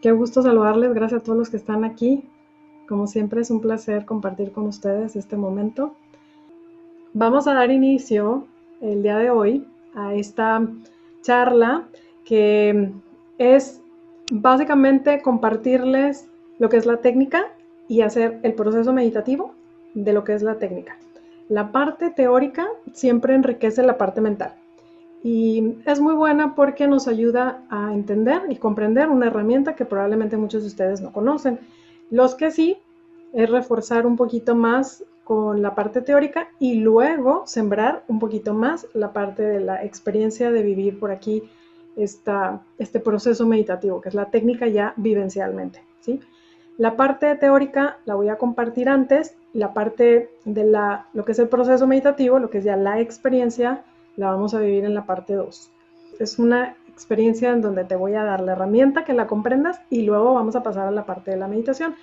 [0.00, 2.22] Qué gusto saludarles, gracias a todos los que están aquí.
[2.86, 5.96] Como siempre es un placer compartir con ustedes este momento.
[7.14, 8.46] Vamos a dar inicio
[8.80, 9.66] el día de hoy
[9.96, 10.64] a esta
[11.22, 11.88] charla
[12.24, 12.92] que
[13.38, 13.82] es
[14.30, 16.28] básicamente compartirles
[16.60, 17.46] lo que es la técnica
[17.88, 19.52] y hacer el proceso meditativo
[19.94, 20.96] de lo que es la técnica.
[21.48, 24.57] La parte teórica siempre enriquece la parte mental
[25.22, 30.36] y es muy buena porque nos ayuda a entender y comprender una herramienta que probablemente
[30.36, 31.58] muchos de ustedes no conocen.
[32.10, 32.78] Los que sí,
[33.32, 38.86] es reforzar un poquito más con la parte teórica y luego sembrar un poquito más
[38.94, 41.42] la parte de la experiencia de vivir por aquí
[41.96, 45.82] esta, este proceso meditativo, que es la técnica ya vivencialmente.
[46.00, 46.20] ¿sí?
[46.78, 51.38] La parte teórica la voy a compartir antes, la parte de la, lo que es
[51.38, 53.84] el proceso meditativo, lo que es ya la experiencia,
[54.18, 55.70] la vamos a vivir en la parte 2.
[56.18, 60.02] Es una experiencia en donde te voy a dar la herramienta que la comprendas y
[60.02, 61.94] luego vamos a pasar a la parte de la meditación.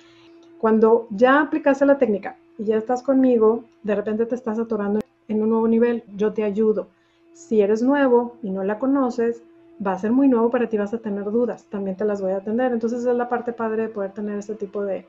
[0.58, 5.42] Cuando ya aplicaste la técnica y ya estás conmigo, de repente te estás atorando en
[5.42, 6.88] un nuevo nivel, yo te ayudo.
[7.34, 9.42] Si eres nuevo y no la conoces,
[9.86, 12.32] va a ser muy nuevo para ti, vas a tener dudas, también te las voy
[12.32, 12.72] a atender.
[12.72, 15.06] Entonces es la parte padre de poder tener este tipo de,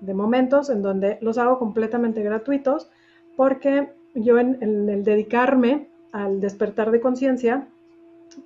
[0.00, 2.90] de momentos en donde los hago completamente gratuitos,
[3.36, 7.66] porque yo en, en el dedicarme al despertar de conciencia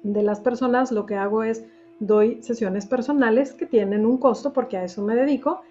[0.02, 1.64] de las personas, lo que hago es
[1.98, 5.62] doy sesiones personales que tienen un costo porque a eso me dedico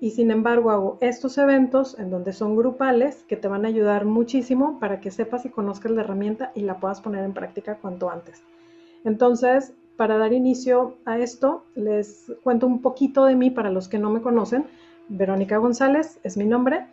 [0.00, 4.06] y sin embargo hago estos eventos en donde son grupales que te van a ayudar
[4.06, 8.10] muchísimo para que sepas y conozcas la herramienta y la puedas poner en práctica cuanto
[8.10, 8.42] antes.
[9.04, 13.98] Entonces, para dar inicio a esto, les cuento un poquito de mí para los que
[13.98, 14.64] no me conocen.
[15.08, 16.86] Verónica González es mi nombre.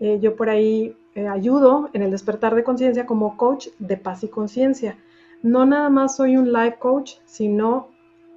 [0.00, 4.22] Eh, yo por ahí eh, ayudo en el despertar de conciencia como coach de paz
[4.22, 4.96] y conciencia.
[5.42, 7.88] No nada más soy un life coach, sino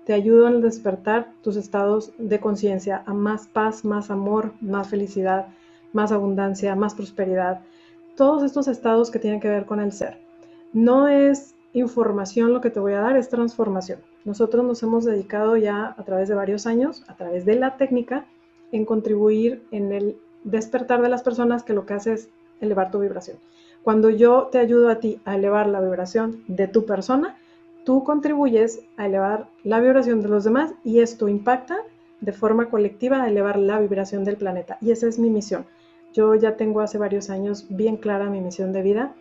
[0.03, 4.89] te ayudo en el despertar tus estados de conciencia a más paz, más amor, más
[4.89, 5.49] felicidad,
[5.93, 7.61] más abundancia, más prosperidad.
[8.15, 10.17] Todos estos estados que tienen que ver con el ser.
[10.73, 13.99] No es información lo que te voy a dar, es transformación.
[14.25, 18.25] Nosotros nos hemos dedicado ya a través de varios años, a través de la técnica,
[18.71, 22.29] en contribuir en el despertar de las personas que lo que hace es
[22.61, 23.37] elevar tu vibración.
[23.83, 27.37] Cuando yo te ayudo a ti a elevar la vibración de tu persona,
[27.83, 31.77] tú contribuyes a elevar la vibración de los demás y esto impacta
[32.19, 34.77] de forma colectiva a elevar la vibración del planeta.
[34.81, 35.65] Y esa es mi misión.
[36.13, 39.15] Yo ya tengo hace varios años bien clara mi misión de vida,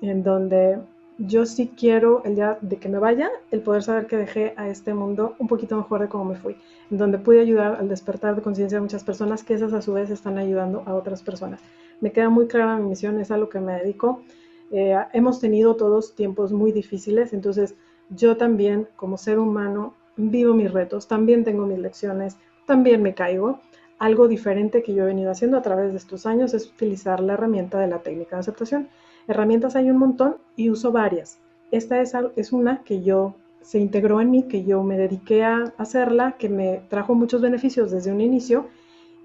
[0.00, 0.78] en donde
[1.18, 4.68] yo sí quiero el día de que me vaya, el poder saber que dejé a
[4.68, 6.56] este mundo un poquito mejor de cómo me fui,
[6.90, 9.92] en donde pude ayudar al despertar de conciencia de muchas personas que esas a su
[9.94, 11.60] vez están ayudando a otras personas.
[12.00, 14.22] Me queda muy clara mi misión, es a lo que me dedico.
[14.70, 17.74] Eh, hemos tenido todos tiempos muy difíciles, entonces
[18.10, 22.36] yo también como ser humano vivo mis retos, también tengo mis lecciones,
[22.66, 23.60] también me caigo.
[23.98, 27.32] Algo diferente que yo he venido haciendo a través de estos años es utilizar la
[27.34, 28.88] herramienta de la técnica de aceptación
[29.28, 31.38] Herramientas hay un montón y uso varias.
[31.72, 35.74] Esta es, es una que yo se integró en mí, que yo me dediqué a
[35.78, 38.66] hacerla, que me trajo muchos beneficios desde un inicio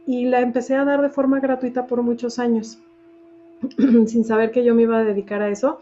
[0.05, 2.79] y la empecé a dar de forma gratuita por muchos años,
[4.07, 5.79] sin saber que yo me iba a dedicar a eso.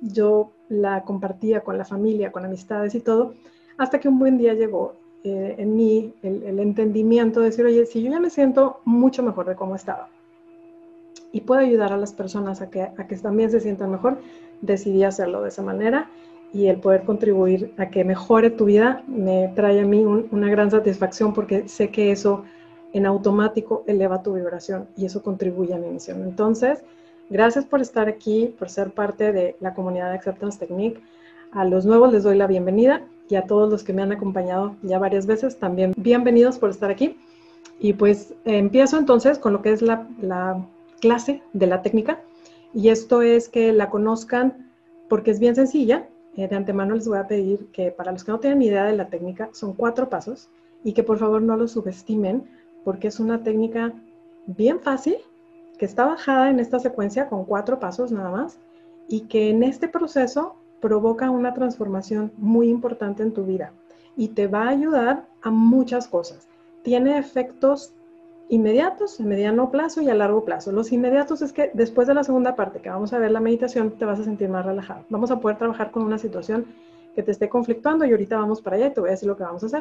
[0.00, 3.34] Yo la compartía con la familia, con amistades y todo,
[3.76, 8.02] hasta que un buen día llegó eh, en mí el, entendimiento de decir, oye, si
[8.02, 10.08] yo ya me siento mucho mejor de cómo estaba,
[11.30, 14.18] y puedo ayudar a las personas a que, a que también se sientan mejor,
[14.60, 16.10] decidí hacerlo de esa manera
[16.52, 20.70] y el poder contribuir a que mejore tu vida me trae a mí una gran
[20.70, 22.44] satisfacción porque sé que eso
[22.92, 26.22] en automático eleva tu vibración y eso contribuye a mi misión.
[26.22, 26.82] Entonces,
[27.30, 31.00] gracias por estar aquí, por ser parte de la comunidad de Acceptance Technique.
[31.52, 34.76] A los nuevos les doy la bienvenida y a todos los que me han acompañado
[34.82, 37.18] ya varias veces también bienvenidos por estar aquí.
[37.78, 40.64] Y pues empiezo entonces con lo que es la, la
[41.00, 42.20] clase de la técnica
[42.74, 44.70] y esto es que la conozcan
[45.08, 46.08] porque es bien sencilla.
[46.36, 48.96] Eh, de antemano les voy a pedir que para los que no tienen idea de
[48.96, 50.48] la técnica, son cuatro pasos
[50.82, 52.48] y que por favor no lo subestimen
[52.84, 53.92] porque es una técnica
[54.46, 55.16] bien fácil
[55.78, 58.58] que está bajada en esta secuencia con cuatro pasos nada más
[59.08, 63.72] y que en este proceso provoca una transformación muy importante en tu vida
[64.16, 66.48] y te va a ayudar a muchas cosas.
[66.82, 67.94] Tiene efectos
[68.48, 70.72] inmediatos, a mediano plazo y a largo plazo.
[70.72, 73.92] Los inmediatos es que después de la segunda parte, que vamos a ver la meditación,
[73.92, 75.04] te vas a sentir más relajado.
[75.08, 76.66] Vamos a poder trabajar con una situación
[77.14, 79.36] que te esté conflictuando y ahorita vamos para allá y te voy a decir lo
[79.36, 79.80] que vamos a hacer.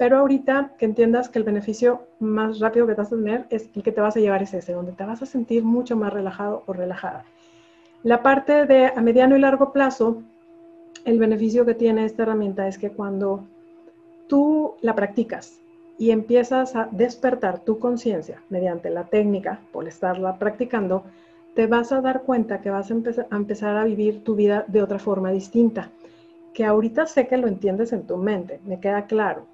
[0.00, 3.68] Pero ahorita que entiendas que el beneficio más rápido que te vas a tener es
[3.74, 6.10] el que te vas a llevar es ese, donde te vas a sentir mucho más
[6.10, 7.26] relajado o relajada.
[8.02, 10.22] La parte de a mediano y largo plazo,
[11.04, 13.44] el beneficio que tiene esta herramienta es que cuando
[14.26, 15.60] tú la practicas
[15.98, 21.04] y empiezas a despertar tu conciencia mediante la técnica, por estarla practicando,
[21.54, 24.82] te vas a dar cuenta que vas a a empezar a vivir tu vida de
[24.82, 25.90] otra forma distinta,
[26.54, 29.49] que ahorita sé que lo entiendes en tu mente, me queda claro,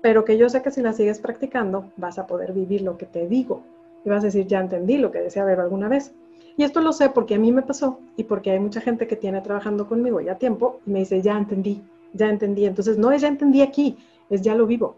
[0.00, 3.06] pero que yo sé que si la sigues practicando vas a poder vivir lo que
[3.06, 3.62] te digo
[4.04, 6.12] y vas a decir, ya entendí lo que decía ver alguna vez.
[6.56, 9.16] Y esto lo sé porque a mí me pasó y porque hay mucha gente que
[9.16, 12.66] tiene trabajando conmigo ya tiempo y me dice, ya entendí, ya entendí.
[12.66, 13.96] Entonces, no es ya entendí aquí,
[14.30, 14.96] es ya lo vivo.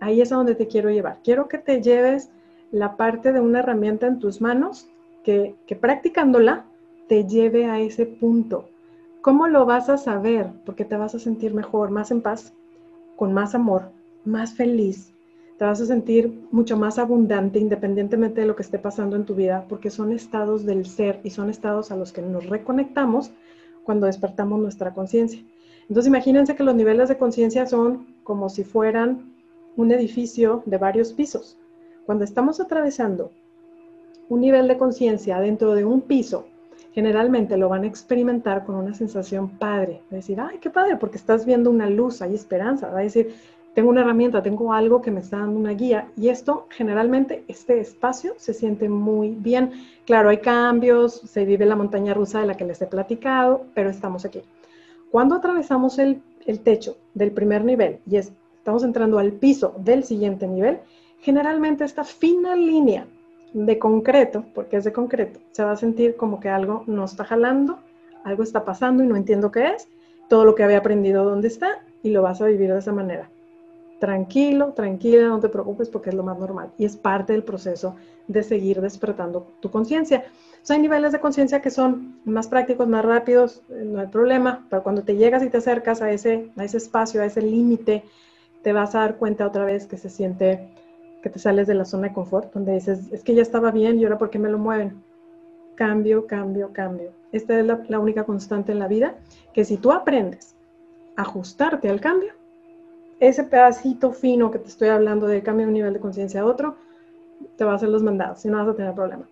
[0.00, 1.18] Ahí es a donde te quiero llevar.
[1.22, 2.30] Quiero que te lleves
[2.70, 4.88] la parte de una herramienta en tus manos
[5.24, 6.64] que practicándola
[7.06, 8.68] te lleve a ese punto.
[9.20, 10.50] ¿Cómo lo vas a saber?
[10.64, 12.54] Porque te vas a sentir mejor, más en paz,
[13.16, 13.90] con más amor,
[14.24, 15.12] más feliz,
[15.58, 19.34] te vas a sentir mucho más abundante independientemente de lo que esté pasando en tu
[19.34, 23.32] vida, porque son estados del ser y son estados a los que nos reconectamos
[23.82, 25.42] cuando despertamos nuestra conciencia.
[25.88, 29.32] Entonces imagínense que los niveles de conciencia son como si fueran
[29.76, 31.58] un edificio de varios pisos.
[32.06, 33.32] Cuando estamos atravesando
[34.28, 36.46] un nivel de conciencia dentro de un piso,
[36.92, 41.16] generalmente lo van a experimentar con una sensación padre, de decir, ay, qué padre, porque
[41.16, 43.34] estás viendo una luz, hay esperanza, va a decir,
[43.78, 47.78] tengo una herramienta, tengo algo que me está dando una guía y esto generalmente, este
[47.78, 49.70] espacio se siente muy bien.
[50.04, 53.88] Claro, hay cambios, se vive la montaña rusa de la que les he platicado, pero
[53.88, 54.42] estamos aquí.
[55.12, 60.02] Cuando atravesamos el, el techo del primer nivel y es, estamos entrando al piso del
[60.02, 60.80] siguiente nivel,
[61.20, 63.06] generalmente esta fina línea
[63.52, 67.22] de concreto, porque es de concreto, se va a sentir como que algo no está
[67.22, 67.78] jalando,
[68.24, 69.86] algo está pasando y no entiendo qué es,
[70.28, 73.30] todo lo que había aprendido dónde está y lo vas a vivir de esa manera
[73.98, 77.96] tranquilo, tranquila, no te preocupes porque es lo más normal y es parte del proceso
[78.26, 80.24] de seguir despertando tu conciencia.
[80.68, 84.82] hay niveles de conciencia que son más prácticos, más rápidos, eh, no hay problema, pero
[84.82, 88.04] cuando te llegas y te acercas a ese, a ese espacio, a ese límite,
[88.62, 90.68] te vas a dar cuenta otra vez que se siente
[91.22, 93.98] que te sales de la zona de confort, donde dices, es que ya estaba bien
[93.98, 95.02] y ahora ¿por qué me lo mueven?
[95.74, 97.12] Cambio, cambio, cambio.
[97.32, 99.16] Esta es la, la única constante en la vida,
[99.52, 100.54] que si tú aprendes
[101.16, 102.37] a ajustarte al cambio,
[103.20, 106.46] ese pedacito fino que te estoy hablando de cambio de un nivel de conciencia a
[106.46, 106.76] otro,
[107.56, 109.28] te va a hacer los mandados y no vas a tener problema.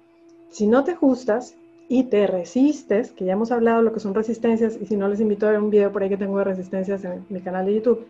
[0.48, 1.56] Si no te ajustas
[1.88, 5.20] y te resistes, que ya hemos hablado lo que son resistencias, y si no les
[5.20, 7.74] invito a ver un video por ahí que tengo de resistencias en mi canal de
[7.74, 8.06] YouTube,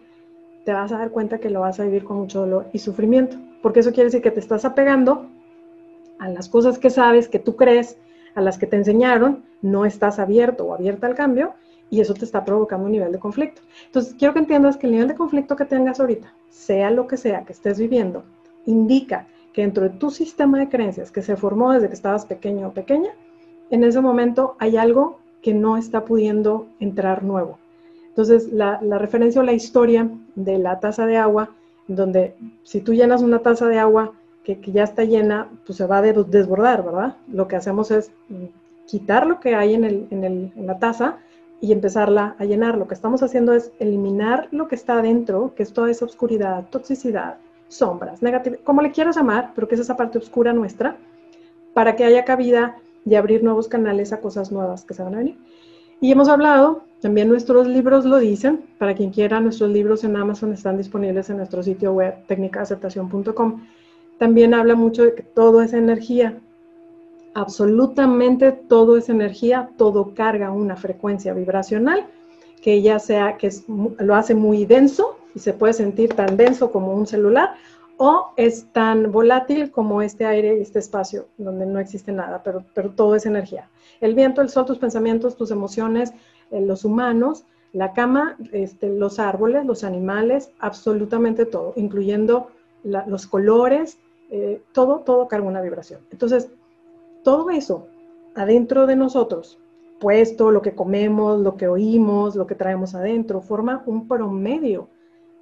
[0.64, 3.37] te vas a dar cuenta que lo vas a vivir con mucho dolor y sufrimiento,
[3.62, 5.26] porque eso quiere decir que te estás apegando
[6.19, 7.99] a las cosas que sabes, que tú crees,
[8.34, 11.55] a las que te enseñaron, no estás abierto o abierta al cambio,
[11.91, 13.62] y eso te está provocando un nivel de conflicto.
[13.87, 17.17] Entonces, quiero que entiendas que el nivel de conflicto que tengas ahorita, sea lo que
[17.17, 18.25] sea que estés viviendo,
[18.67, 22.69] indica que dentro de tu sistema de creencias que se formó desde que estabas pequeño
[22.69, 23.11] o pequeña,
[23.71, 27.59] en ese momento hay algo que no está pudiendo entrar nuevo.
[28.09, 31.50] Entonces, la, referencia o la historia de la taza de agua,
[31.87, 34.12] donde si tú llenas una taza de agua
[34.43, 37.17] que, ya está llena, pues se va a desbordar, ¿verdad?
[37.31, 38.11] Lo que hacemos es
[38.87, 41.19] quitar lo que hay en, el, en, el, en la taza
[41.61, 42.76] y empezarla a llenar.
[42.76, 46.67] Lo que estamos haciendo es eliminar lo que está adentro, que es toda esa oscuridad,
[46.70, 47.38] toxicidad,
[47.69, 50.97] sombras, negatividad, como le quieras llamar, pero que es esa parte oscura nuestra,
[51.75, 55.19] para que haya cabida y abrir nuevos canales a cosas nuevas que se van a
[55.19, 55.38] venir.
[56.00, 60.52] Y hemos hablado, también nuestros libros lo dicen, para quien quiera, nuestros libros en Amazon
[60.52, 63.62] están disponibles en nuestro sitio web técnicaaceptación.com.
[64.19, 66.38] También habla mucho de que todo es energía,
[67.37, 72.07] absolutamente todo es energía, todo carga una frecuencia vibracional
[72.62, 73.50] que ya sea que
[73.99, 77.55] lo hace muy denso y se puede sentir tan denso como un celular
[77.99, 82.64] o es tan volátil como este aire y este espacio donde no existe nada, pero,
[82.73, 83.69] pero todo es energía.
[84.00, 86.14] El viento, el sol, tus pensamientos, tus emociones,
[86.50, 92.49] eh, los humanos, la cama, este, los árboles, los animales, absolutamente todo, incluyendo
[92.83, 93.99] los colores,
[94.31, 96.00] eh, todo, todo carga una vibración.
[96.11, 96.49] Entonces,
[97.26, 97.88] todo eso
[98.37, 99.59] adentro de nosotros,
[99.99, 104.88] puesto lo que comemos, lo que oímos, lo que traemos adentro, forma un promedio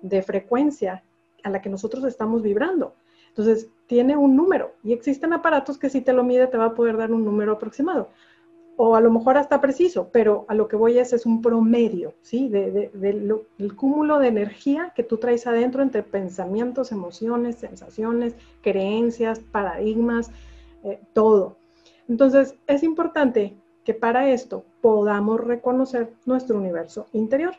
[0.00, 1.04] de frecuencia
[1.42, 2.94] a la que nosotros estamos vibrando.
[3.28, 6.74] Entonces, tiene un número y existen aparatos que si te lo mide te va a
[6.74, 8.08] poder dar un número aproximado.
[8.78, 12.14] O a lo mejor hasta preciso, pero a lo que voy es, es un promedio,
[12.22, 12.48] ¿sí?
[12.48, 20.30] De, del cúmulo de energía que tú traes adentro entre pensamientos, emociones, sensaciones, creencias, paradigmas,
[20.82, 21.58] eh, todo.
[22.08, 27.54] Entonces, es importante que para esto podamos reconocer nuestro universo interior.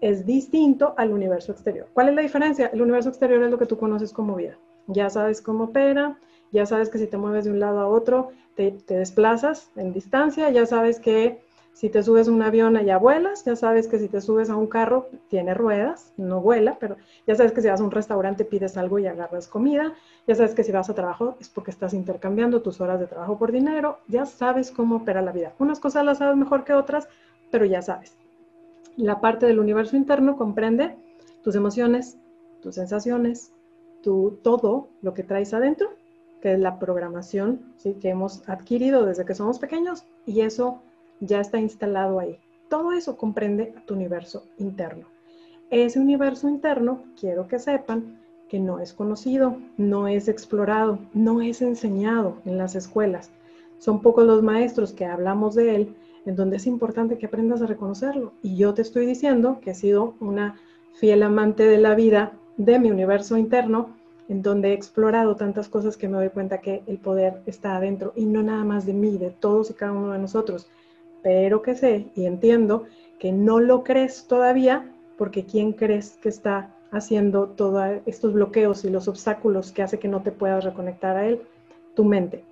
[0.00, 1.88] Es distinto al universo exterior.
[1.92, 2.70] ¿Cuál es la diferencia?
[2.72, 4.58] El universo exterior es lo que tú conoces como vida.
[4.88, 6.18] Ya sabes cómo opera,
[6.50, 10.50] ya sabes que si te mueves de un lado a otro, te, desplazas en distancia,
[10.50, 11.40] ya sabes que
[11.72, 13.44] Si te subes a un avión, allá vuelas.
[13.44, 17.34] Ya sabes que si te subes a un carro, tiene ruedas, no vuela, pero ya
[17.34, 19.94] sabes que si vas a un restaurante, pides algo y agarras comida.
[20.26, 23.38] Ya sabes que si vas a trabajo, es porque estás intercambiando tus horas de trabajo
[23.38, 23.98] por dinero.
[24.06, 25.54] Ya sabes cómo opera la vida.
[25.58, 27.08] Unas cosas las sabes mejor que otras,
[27.50, 28.16] pero ya sabes.
[28.96, 30.96] La parte del universo interno comprende
[31.42, 32.18] tus emociones,
[32.60, 33.52] tus sensaciones,
[34.02, 35.90] tu, todo lo que traes adentro,
[36.42, 40.82] que es la programación que hemos adquirido desde que somos pequeños, y eso
[41.22, 42.38] ya está instalado ahí.
[42.68, 45.06] Todo eso comprende tu universo interno.
[45.70, 51.62] Ese universo interno, quiero que sepan que no es conocido, no es explorado, no es
[51.62, 53.30] enseñado en las escuelas.
[53.78, 57.66] Son pocos los maestros que hablamos de él, en donde es importante que aprendas a
[57.66, 58.32] reconocerlo.
[58.42, 60.60] Y yo te estoy diciendo que he sido una
[60.94, 63.96] fiel amante de la vida, de mi universo interno,
[64.28, 68.12] en donde he explorado tantas cosas que me doy cuenta que el poder está adentro
[68.14, 70.68] y no nada más de mí, de todos y cada uno de nosotros
[71.22, 72.84] pero que sé y entiendo
[73.18, 78.90] que no lo crees todavía, porque ¿quién crees que está haciendo todos estos bloqueos y
[78.90, 81.40] los obstáculos que hace que no te puedas reconectar a él?
[81.94, 82.44] Tu mente.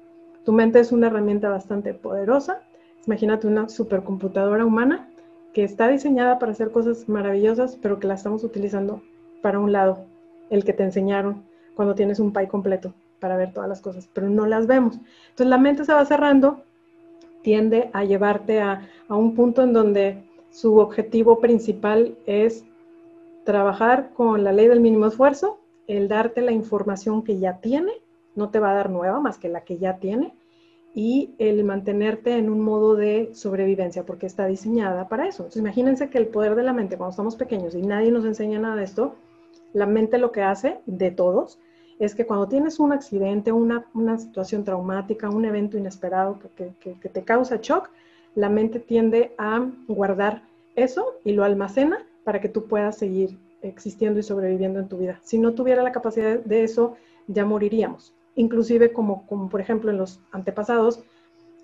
[0.45, 2.63] Tu mente es una herramienta bastante poderosa.
[3.07, 5.09] Imagínate una supercomputadora humana
[5.53, 9.03] que está diseñada para hacer cosas maravillosas, pero que la estamos utilizando
[9.43, 10.05] para un lado,
[10.51, 11.43] el que te enseñaron
[11.75, 14.95] cuando tienes un pie completo para ver todas las cosas, pero no las vemos.
[15.31, 16.63] Entonces la mente se va cerrando
[17.43, 22.65] tiende a llevarte a, un punto en donde su objetivo principal es
[23.45, 27.93] trabajar con la ley del mínimo esfuerzo, el darte la información que ya tiene,
[28.37, 30.35] no te va a dar nueva más que la que ya tiene,
[30.95, 35.43] y el mantenerte en un modo de sobrevivencia, porque está diseñada para eso.
[35.43, 38.59] Entonces, imagínense que el poder de la mente, cuando estamos pequeños y nadie nos enseña
[38.59, 39.15] nada de esto,
[39.73, 41.59] la mente lo que hace de todos
[42.01, 47.09] es que cuando tienes un accidente, una, una situación traumática, un evento inesperado que, que,
[47.11, 47.91] te causa shock,
[48.35, 50.43] la mente tiende a guardar
[50.77, 55.21] eso y lo almacena para que tú puedas seguir existiendo y sobreviviendo en tu vida.
[55.23, 58.15] Si no tuviera la capacidad de eso, ya moriríamos.
[58.35, 61.03] Inclusive como, como por ejemplo en los antepasados,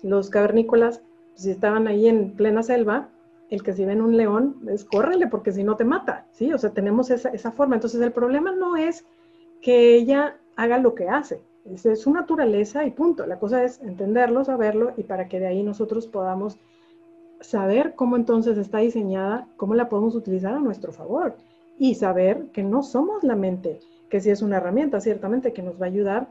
[0.03, 1.01] los cavernícolas,
[1.33, 3.09] si estaban ahí en plena selva,
[3.49, 6.53] el que si ven un león, es córrele porque si no te mata, ¿sí?
[6.53, 7.73] O sea, tenemos esa, esa forma.
[7.73, 9.03] Entonces el problema no es
[9.61, 11.41] que ella haga lo que hace.
[11.65, 13.25] Es, su naturaleza y punto.
[13.25, 16.57] La cosa es entenderlo, saberlo y para que de ahí nosotros podamos
[17.41, 21.35] saber cómo entonces está diseñada, cómo la podemos utilizar a nuestro favor
[21.77, 25.79] y saber que no somos la mente, que sí es una herramienta ciertamente que nos
[25.79, 26.27] va a ayudar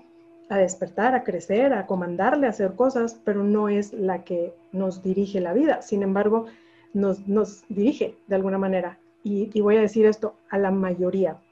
[0.48, 5.02] a despertar, a crecer, a comandarle, a hacer cosas, pero no es la que nos
[5.02, 5.82] dirige la vida.
[5.82, 6.46] Sin embargo,
[6.92, 8.98] nos, nos dirige de alguna manera.
[9.24, 11.45] Y, voy a decir esto a la mayoría, ¿Y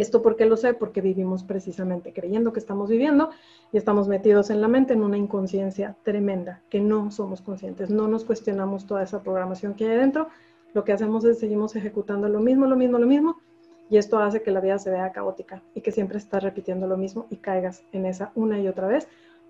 [0.00, 0.74] esto por qué lo sé?
[0.74, 3.30] Porque vivimos precisamente creyendo que estamos viviendo
[3.72, 8.08] y estamos metidos en la mente en una inconsciencia tremenda, que no somos conscientes, no
[8.08, 10.28] nos cuestionamos toda esa programación que hay dentro,
[10.74, 13.36] lo que hacemos es seguimos ejecutando lo mismo, lo mismo, lo mismo,
[13.90, 16.96] y esto hace que la vida se vea caótica y que siempre estás repitiendo lo
[16.96, 19.06] mismo y caigas en esa una y otra vez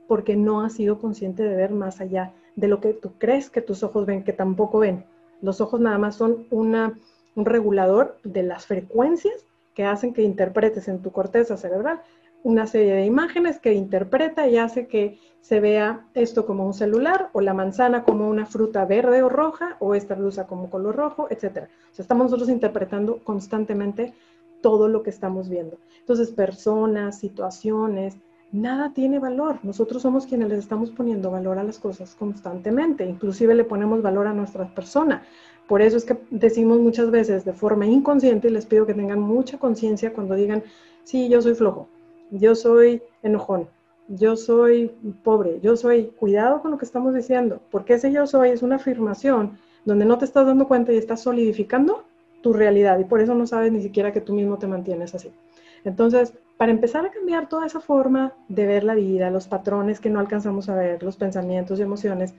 [0.09, 3.63] porque no has sido consciente de ver más allá de lo que tú crees que
[3.63, 5.05] tus ojos ven, que tampoco ven.
[5.41, 6.99] Los ojos nada más son una,
[7.35, 12.03] un regulador de las frecuencias que hacen que interpretes en tu corteza cerebral
[12.45, 17.31] una serie de imágenes que interpreta y hace que se vea esto como un celular
[17.33, 21.29] o la manzana como una fruta verde o roja o esta blusa como color rojo,
[21.31, 21.45] etc.
[21.91, 24.15] O sea, estamos nosotros interpretando constantemente
[24.61, 25.79] todo lo que estamos viendo.
[26.01, 28.17] Entonces, personas, situaciones,
[28.53, 29.59] nada tiene valor.
[29.63, 33.05] Nosotros somos quienes les estamos poniendo valor a las cosas constantemente.
[33.05, 35.23] Inclusive le ponemos valor a nuestra persona.
[35.69, 39.21] Por eso es que decimos muchas veces de forma inconsciente, y les pido que tengan
[39.21, 40.63] mucha conciencia cuando digan,
[41.05, 41.89] sí, yo soy flojo,
[42.31, 43.69] yo soy enojón,
[44.09, 48.51] yo soy pobre, yo soy, cuidado con lo que estamos diciendo, porque ese yo soy
[48.51, 52.05] es una afirmación donde no te estás dando cuenta y estás solidificando
[52.43, 55.31] tu realidad y por eso no sabes ni siquiera que tú mismo te mantienes así.
[55.85, 60.11] Entonces, para empezar a cambiar toda esa forma de ver la vida, los patrones que
[60.11, 62.35] no alcanzamos a ver, los pensamientos y emociones,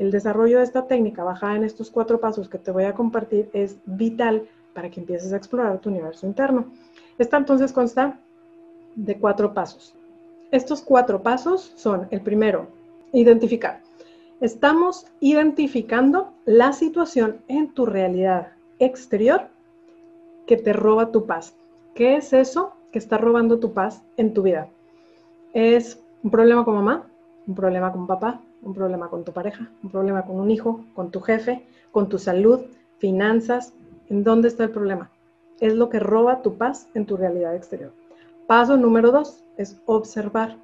[0.00, 3.50] el desarrollo de esta técnica basada en estos cuatro pasos que te voy a compartir
[3.52, 6.72] es vital para que empieces a explorar tu universo interno.
[7.18, 8.18] Esta entonces consta
[8.96, 9.94] de cuatro pasos.
[10.52, 12.68] Estos cuatro pasos son, el primero,
[13.12, 13.82] identificar.
[14.40, 19.48] Estamos identificando la situación en tu realidad exterior
[20.46, 21.54] que te roba tu paz.
[21.94, 24.66] ¿Qué es eso que está robando tu paz en tu vida?
[25.52, 27.06] ¿Es un problema con mamá?
[27.46, 28.40] ¿Un problema con papá?
[28.62, 32.18] Un problema con tu pareja, un problema con un hijo, con tu jefe, con tu
[32.18, 32.60] salud,
[32.98, 33.72] finanzas.
[34.08, 35.10] ¿En dónde está el problema?
[35.60, 37.92] Es lo que roba tu paz en tu realidad exterior.
[38.46, 40.56] Paso número dos es observar.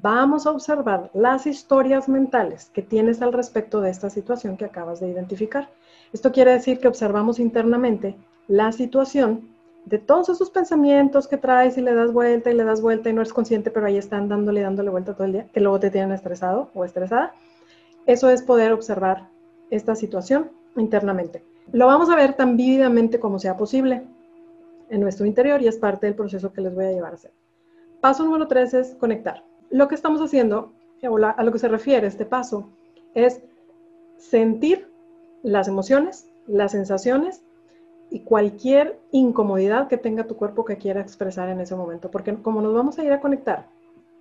[0.00, 5.00] vamos a observar las historias mentales que tienes al respecto de esta situación que acabas
[5.00, 5.68] de identificar.
[6.12, 8.16] Esto quiere decir que observamos internamente
[8.48, 9.50] la situación
[9.84, 13.12] de todos esos pensamientos que traes y le das vuelta y le das vuelta y
[13.12, 15.90] no eres consciente, pero ahí están dándole, dándole vuelta todo el día, que luego te
[15.90, 17.34] tienen estresado o estresada.
[18.06, 19.28] Eso es poder observar
[19.70, 21.44] esta situación internamente.
[21.72, 24.02] Lo vamos a ver tan vívidamente como sea posible
[24.88, 27.32] en nuestro interior y es parte del proceso que les voy a llevar a hacer.
[28.00, 29.44] Paso número tres es conectar.
[29.70, 30.72] Lo que estamos haciendo,
[31.02, 32.68] a lo que se refiere este paso,
[33.14, 33.42] es
[34.18, 34.90] sentir
[35.42, 37.42] las emociones, las sensaciones
[38.12, 42.10] y cualquier incomodidad que tenga tu cuerpo que quiera expresar en ese momento.
[42.10, 43.68] Porque como nos vamos a ir a conectar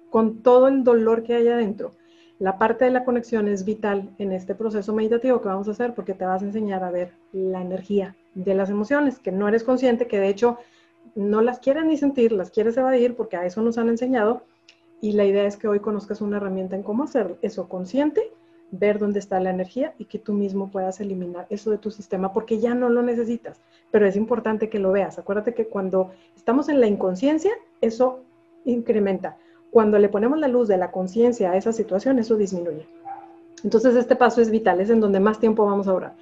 [0.10, 1.92] con todo el dolor que hay adentro,
[2.40, 5.94] la parte de la conexión es vital en este proceso meditativo que vamos a hacer
[5.94, 9.66] porque te vas a enseñar a ver la energía de las emociones, que no eres
[9.66, 10.58] consciente, que de hecho
[11.14, 14.44] no las quieres ni sentir, las quieres evadir porque a eso nos han enseñado.
[15.02, 18.32] Y la idea es que hoy conozcas una herramienta en cómo hacer eso consciente
[18.72, 22.34] ver dónde está la energía y que tú mismo puedas eliminar eso de tu sistema
[22.34, 23.60] porque ya no lo necesitas.
[23.92, 25.20] Pero es importante que lo veas.
[25.20, 27.52] Acuérdate que cuando estamos en la inconsciencia,
[27.82, 28.22] eso
[28.64, 29.38] incrementa.
[29.70, 32.88] Cuando le ponemos la luz de la conciencia a esa situación, eso disminuye.
[33.64, 36.14] Entonces este paso es vital, es en donde más tiempo vamos a orar.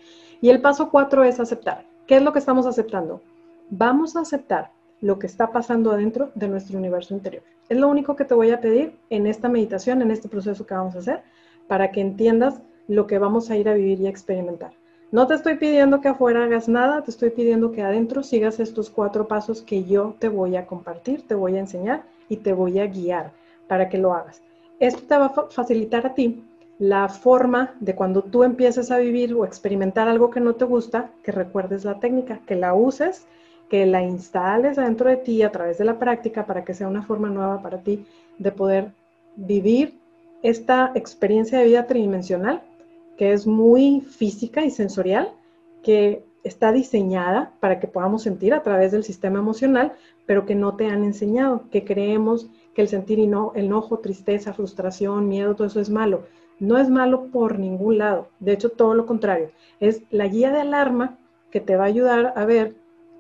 [0.42, 1.86] Y el paso cuatro es aceptar.
[2.08, 3.22] ¿Qué es lo que estamos aceptando?
[3.70, 7.44] Vamos a aceptar lo que está pasando adentro de nuestro universo interior.
[7.70, 10.74] Es lo único que te voy a pedir en esta meditación, en este proceso que
[10.74, 11.22] vamos a hacer
[11.70, 14.72] para que entiendas lo que vamos a ir a vivir y a experimentar.
[15.12, 18.90] No te estoy pidiendo que afuera hagas nada, te estoy pidiendo que adentro sigas estos
[18.90, 22.80] cuatro pasos que yo te voy a compartir, te voy a enseñar y te voy
[22.80, 23.32] a guiar
[23.68, 24.42] para que lo hagas.
[24.80, 26.44] Esto te va a facilitar a ti
[26.80, 31.12] la forma de cuando tú empieces a vivir o experimentar algo que no te gusta,
[31.24, 33.28] que recuerdes la técnica, que la uses,
[33.70, 37.04] que la instales adentro de ti a través de la práctica para que sea una
[37.04, 38.06] forma nueva para ti
[38.40, 38.92] de poder
[39.36, 40.00] vivir
[40.44, 42.64] esta experiencia de vida tridimensional,
[43.18, 45.32] que es muy física y sensorial,
[45.84, 49.94] que está diseñada para que podamos sentir a través del sistema emocional,
[50.26, 55.56] pero que no te han enseñado, que creemos que el sentir enojo, tristeza, frustración, miedo,
[55.56, 56.24] todo eso es malo.
[56.60, 60.60] No es malo por ningún lado, de hecho todo lo contrario, es la guía de
[60.60, 61.18] alarma
[61.52, 62.76] que te va a ayudar a ver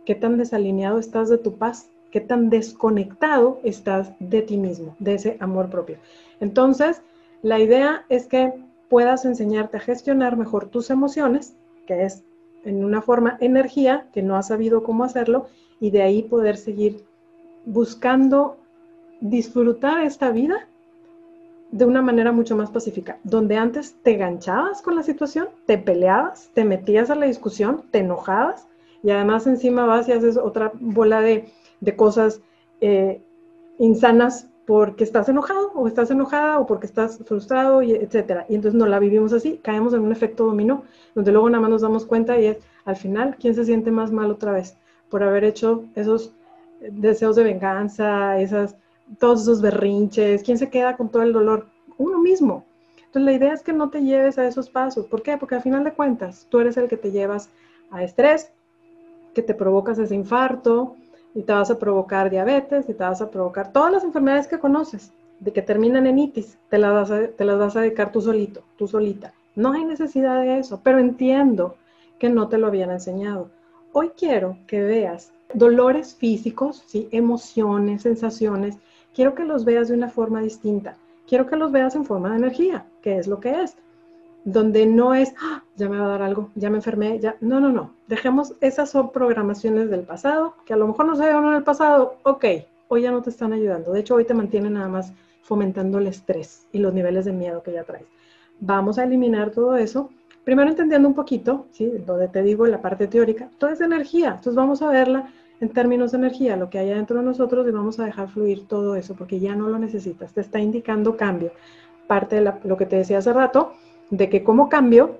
[0.06, 5.14] qué tan desalineado estás de tu paz, qué tan desconectado estás de ti mismo, de
[5.14, 5.98] ese amor propio.
[6.42, 7.02] Entonces,
[7.42, 8.54] la idea es que
[8.90, 12.24] puedas enseñarte a gestionar mejor tus emociones, que es
[12.66, 15.48] en una forma energía, que no has sabido cómo hacerlo,
[15.80, 17.06] y de ahí poder seguir
[17.66, 18.58] buscando
[19.22, 20.68] disfrutar esta vida
[21.72, 26.50] de una manera mucho más pacífica, donde antes te ganchabas con la situación, te peleabas,
[26.54, 28.68] te metías a la discusión, te enojabas
[29.04, 31.52] y además encima vas y haces otra bola de,
[31.96, 32.42] cosas
[32.82, 33.22] eh,
[33.78, 38.46] insanas porque estás enojado o estás enojada o porque estás frustrado, y etcétera.
[38.48, 40.84] Y entonces no la vivimos así, caemos en un efecto dominó,
[41.16, 44.12] donde luego nada más nos damos cuenta y es, al final, ¿quién se siente más
[44.12, 44.78] mal otra vez?
[45.10, 46.34] Por haber hecho esos
[46.82, 48.76] deseos de venganza, esas,
[49.18, 51.66] todos esos berrinches, ¿quién se queda con todo el dolor?
[51.98, 52.64] Uno mismo.
[52.98, 55.08] Entonces la idea es que no te lleves a esos pasos.
[55.08, 55.36] ¿Por qué?
[55.40, 57.50] Porque al final de cuentas, tú eres el que te llevas
[57.90, 58.52] a estrés,
[59.34, 60.96] que te provocas ese infarto,
[61.34, 64.60] y te vas a provocar diabetes y te vas a provocar todas las enfermedades que
[64.60, 68.12] conoces, de que terminan en itis, te las vas a, te las vas a dedicar
[68.12, 69.34] tú solito, tú solita.
[69.56, 71.76] No hay necesidad de eso, pero entiendo
[72.18, 73.50] que no te lo habían enseñado.
[73.94, 77.08] Hoy quiero que veas dolores físicos, ¿sí?
[77.12, 78.78] emociones, sensaciones,
[79.14, 80.98] quiero que los veas de una forma distinta.
[81.28, 83.76] Quiero que los veas en forma de energía, que es lo que es
[84.46, 87.60] donde no es, ah, ya me va a dar algo, ya me enfermé, ya, no,
[87.60, 91.48] no, no, dejemos, esas son programaciones del pasado, que a lo mejor no se dieron
[91.48, 92.46] en el pasado, ok,
[92.88, 96.08] hoy ya no te están ayudando, de hecho hoy te mantienen nada más fomentando el
[96.08, 98.06] estrés y los niveles de miedo que ya traes.
[98.60, 100.10] Vamos a eliminar todo eso,
[100.44, 101.92] primero entendiendo un poquito, ¿sí?
[102.06, 106.12] donde te digo la parte teórica, todo es energía, entonces vamos a verla en términos
[106.12, 109.16] de energía, lo que hay dentro de nosotros y vamos a dejar fluir todo eso,
[109.16, 111.52] porque ya no lo necesitas, te está indicando cambio.
[112.08, 113.74] Parte de lo que te decía hace rato,
[114.10, 115.18] de que como cambio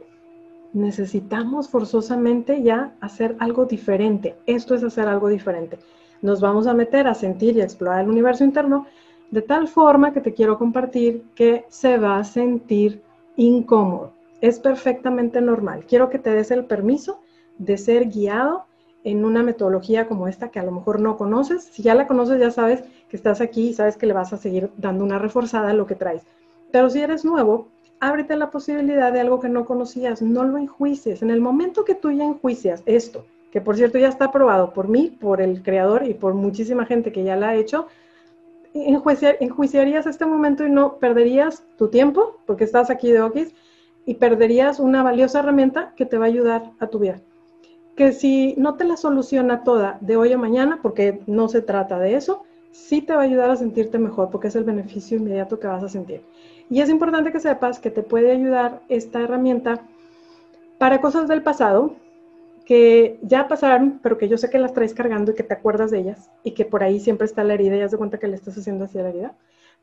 [0.74, 4.36] necesitamos forzosamente ya hacer algo diferente.
[4.46, 5.80] Esto es hacer algo diferente.
[6.22, 8.86] Nos vamos a meter a sentir y a explorar el universo interno
[9.32, 13.02] de tal forma que te quiero compartir que se va a sentir
[13.36, 14.12] incómodo.
[14.42, 15.86] Es perfectamente normal.
[15.88, 17.20] Quiero que te des el permiso
[17.58, 18.66] de ser guiado
[19.04, 21.64] en una metodología como esta que a lo mejor no conoces.
[21.64, 24.38] Si ya la conoces, ya sabes que estás aquí y sabes que le vas a
[24.38, 26.24] seguir dando una reforzada a lo que traes.
[26.72, 27.68] Pero si eres nuevo,
[28.00, 31.22] ábrete la posibilidad de algo que no conocías, no lo enjuicies.
[31.22, 34.88] En el momento que tú ya enjuicias esto, que por cierto ya está aprobado por
[34.88, 37.88] mí, por el creador y por muchísima gente que ya la ha hecho,
[38.74, 43.54] enjuiciarías este momento y no perderías tu tiempo, porque estás aquí de Okis,
[44.06, 47.22] y perderías una valiosa herramienta que te va a ayudar a tu vida.
[47.96, 52.00] Que si no te la soluciona toda de hoy a mañana, porque no se trata
[52.00, 55.60] de eso, sí te va a ayudar a sentirte mejor, porque es el beneficio inmediato
[55.60, 56.22] que vas a sentir.
[56.70, 59.82] Y es importante que sepas que te puede ayudar esta herramienta
[60.78, 61.96] para cosas del pasado
[62.66, 65.90] que ya pasaron, pero que yo sé que las traes cargando y que te acuerdas
[65.90, 68.28] de ellas y que por ahí siempre está la herida y has de cuenta que
[68.28, 69.36] le estás haciendo hacia la herida.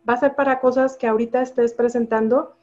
[0.09, 2.55] Va a ser para cosas que ahorita estés presentando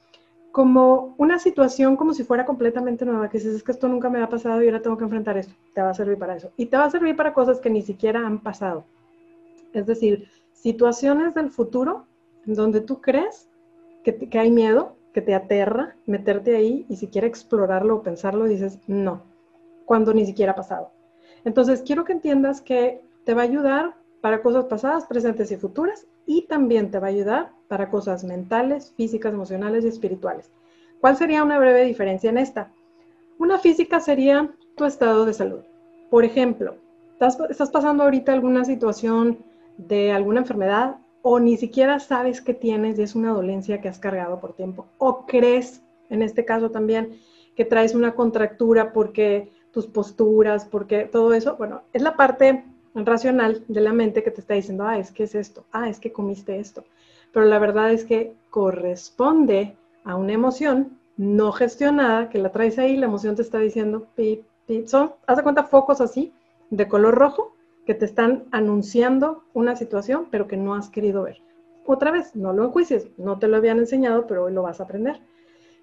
[0.53, 4.21] como una situación como si fuera completamente nueva, que dices, es que esto nunca me
[4.21, 5.53] ha pasado y ahora tengo que enfrentar esto.
[5.73, 6.51] Te va a servir para eso.
[6.55, 8.85] Y te va a servir para cosas que ni siquiera han pasado.
[9.73, 12.05] Es decir, situaciones del futuro
[12.47, 13.49] en donde tú crees
[14.03, 18.79] que, hay miedo, que te aterra meterte ahí y si quieres explorarlo o pensarlo, dices,
[18.87, 19.23] no,
[19.85, 20.91] cuando ni siquiera ha pasado.
[21.45, 26.07] Entonces, quiero que entiendas que te va a ayudar para cosas pasadas, presentes y futuras
[26.25, 30.51] y también te va a ayudar para cosas mentales, físicas, emocionales y espirituales.
[31.01, 32.71] ¿Cuál sería una breve diferencia en esta?
[33.37, 35.61] Una física sería tu estado de salud.
[36.09, 36.75] Por ejemplo,
[37.13, 39.39] estás, estás pasando ahorita alguna situación
[39.77, 43.99] de alguna enfermedad o ni siquiera sabes que tienes y es una dolencia que has
[43.99, 44.87] cargado por tiempo.
[44.97, 47.17] O crees, en este caso también,
[47.55, 53.63] que traes una contractura porque tus posturas, porque todo eso, bueno, es la parte racional
[53.67, 56.11] de la mente que te está diciendo, ah, es que es esto, ah, es que
[56.11, 56.83] comiste esto.
[57.31, 62.97] Pero la verdad es que corresponde a una emoción no gestionada que la traes ahí,
[62.97, 64.87] la emoción te está diciendo, pip, pip.
[64.87, 66.33] Son, haz de cuenta, focos así,
[66.69, 67.55] de color rojo,
[67.85, 71.41] que te están anunciando una situación, pero que no has querido ver.
[71.85, 74.83] Otra vez, no lo enjuicies, no te lo habían enseñado, pero hoy lo vas a
[74.83, 75.19] aprender.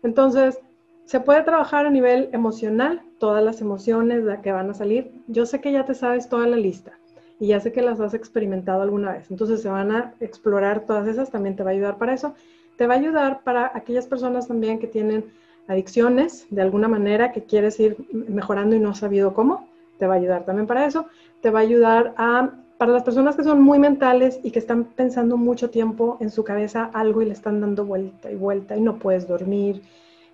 [0.03, 0.59] Entonces,
[1.05, 5.11] se puede trabajar a nivel emocional, todas las emociones que van a salir.
[5.27, 6.93] Yo sé que ya te sabes toda la lista
[7.41, 9.31] y ya sé que las has experimentado alguna vez.
[9.31, 12.35] Entonces se van a explorar todas esas, también te va a ayudar para eso.
[12.77, 15.25] Te va a ayudar para aquellas personas también que tienen
[15.67, 19.69] adicciones de alguna manera, que quieres ir mejorando y no has sabido cómo.
[19.99, 21.07] Te va a ayudar también para eso.
[21.41, 24.85] Te va a ayudar a, para las personas que son muy mentales y que están
[24.85, 28.81] pensando mucho tiempo en su cabeza algo y le están dando vuelta y vuelta y
[28.81, 29.83] no puedes dormir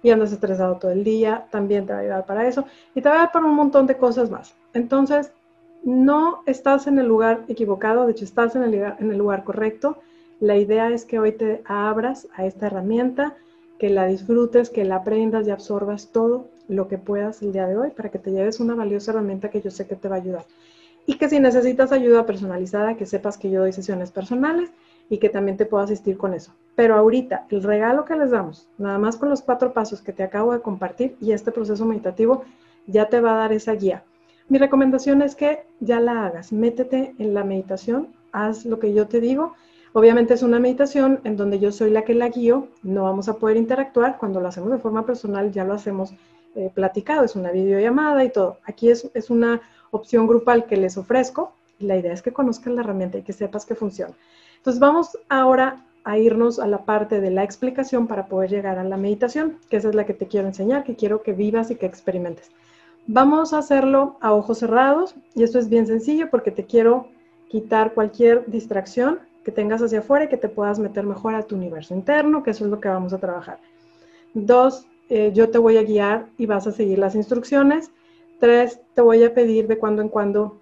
[0.03, 2.65] y andas estresado todo el día, también te va a ayudar para eso
[2.95, 4.55] y te va a ayudar para un montón de cosas más.
[4.75, 5.33] Entonces,
[5.83, 9.99] no estás en el lugar equivocado, de hecho estás en el, en el lugar correcto.
[10.41, 13.35] La idea es que hoy te abras a esta herramienta,
[13.79, 17.77] que la disfrutes, que la aprendas y absorbas todo lo que puedas el día de
[17.77, 20.19] hoy para que te lleves una valiosa herramienta que yo sé que te va a
[20.19, 20.45] ayudar.
[21.07, 24.71] Y que si necesitas ayuda personalizada, que sepas que yo doy sesiones personales
[25.09, 26.53] y que también te puedo asistir con eso.
[26.75, 30.25] Pero ahorita, el regalo que les damos, nada más con los cuatro pasos que te
[30.25, 32.45] acabo de compartir y este proceso meditativo,
[32.87, 34.05] ya te va a dar esa guía.
[34.49, 39.09] Mi recomendación es que ya la hagas, métete en la meditación, haz lo que yo
[39.09, 39.55] te digo.
[39.93, 43.39] Obviamente es una meditación en donde yo soy la que la guío, no vamos a
[43.39, 46.13] poder interactuar, cuando lo hacemos de forma personal ya lo hacemos
[46.55, 48.59] eh, platicado, es una videollamada y todo.
[48.65, 52.83] Aquí es, es una opción grupal que les ofrezco, la idea es que conozcan la
[52.83, 54.15] herramienta y que sepas que funciona.
[54.59, 58.85] Entonces vamos ahora a irnos a la parte de la explicación para poder llegar a
[58.85, 61.77] la meditación, que esa es la que te quiero enseñar, que quiero que vivas y
[61.77, 62.51] que experimentes.
[63.09, 67.09] Vamos a hacerlo a ojos cerrados y esto es bien sencillo porque te quiero
[67.49, 71.55] quitar cualquier distracción que tengas hacia afuera y que te puedas meter mejor a tu
[71.55, 73.59] universo interno, que eso es lo que vamos a trabajar.
[74.35, 77.91] Dos, eh, yo te voy a guiar y vas a seguir las instrucciones.
[78.39, 80.61] Tres, te voy a pedir de cuando en cuando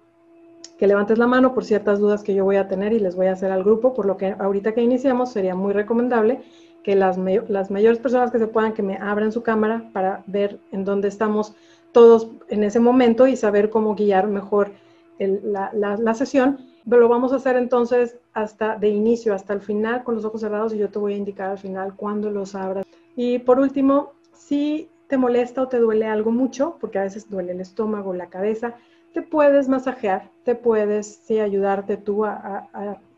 [0.77, 3.27] que levantes la mano por ciertas dudas que yo voy a tener y les voy
[3.27, 6.41] a hacer al grupo, por lo que ahorita que iniciamos sería muy recomendable
[6.83, 10.85] que las, mayores personas que se puedan que me abran su cámara para ver en
[10.85, 11.55] dónde estamos
[11.91, 14.71] todos en ese momento y saber cómo guiar mejor
[15.17, 16.59] la, la, sesión.
[16.87, 20.41] Pero lo vamos a hacer entonces hasta de inicio, hasta el final con los ojos
[20.41, 22.85] cerrados y yo te voy a indicar al final cuándo los abras.
[23.15, 27.51] Y por último, si te molesta o te duele algo mucho, porque a veces duele
[27.51, 28.75] el estómago, la cabeza,
[29.13, 32.67] te puedes masajear, te puedes sí, ayudarte tú a,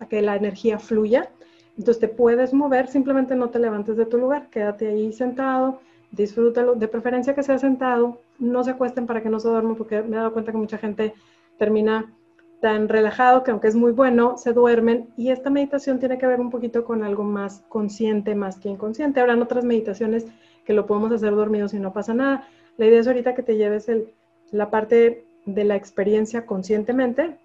[0.10, 1.30] que la energía fluya.
[1.78, 5.80] Entonces te puedes mover, simplemente no te levantes de tu lugar, quédate ahí sentado,
[6.12, 10.02] disfrútalo, de preferencia que sea sentado, no se acuesten para que no se duerman, porque
[10.02, 11.14] me he dado cuenta que mucha gente
[11.58, 12.14] termina
[12.62, 16.40] tan relajado que aunque es muy bueno, se duermen y esta meditación tiene que ver
[16.40, 19.20] un poquito con algo más consciente, más que inconsciente.
[19.20, 20.26] Habrán otras meditaciones
[20.68, 22.46] que lo podemos hacer dormidos y no pasa nada.
[22.76, 24.14] La idea es ahorita que te lleves el,
[24.52, 27.38] la parte de la experiencia conscientemente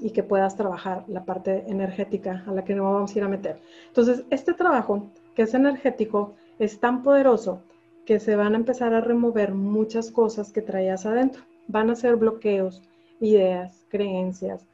[0.00, 3.28] y que puedas trabajar la parte energética a la que no vamos a ir a
[3.28, 3.60] meter.
[3.86, 7.62] Entonces, este trabajo que es energético es tan poderoso
[8.04, 11.42] que se van a empezar a remover muchas cosas que traías adentro.
[11.68, 12.82] Van a ser bloqueos,
[13.20, 14.66] ideas, creencias,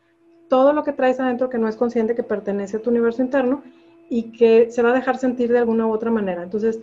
[0.49, 3.63] todo lo que traes adentro que no es consciente que pertenece a tu universo interno
[4.09, 6.43] y que se va a dejar sentir de alguna u otra manera.
[6.43, 6.81] Entonces,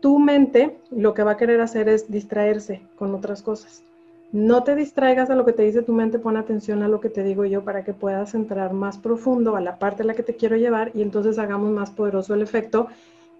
[0.00, 3.82] tu mente lo que va a querer hacer es distraerse con otras cosas.
[4.30, 7.08] No te distraigas a lo que te dice tu mente, pon atención a lo que
[7.08, 10.22] te digo yo para que puedas entrar más profundo a la parte a la que
[10.22, 12.88] te quiero llevar y entonces hagamos más poderoso el efecto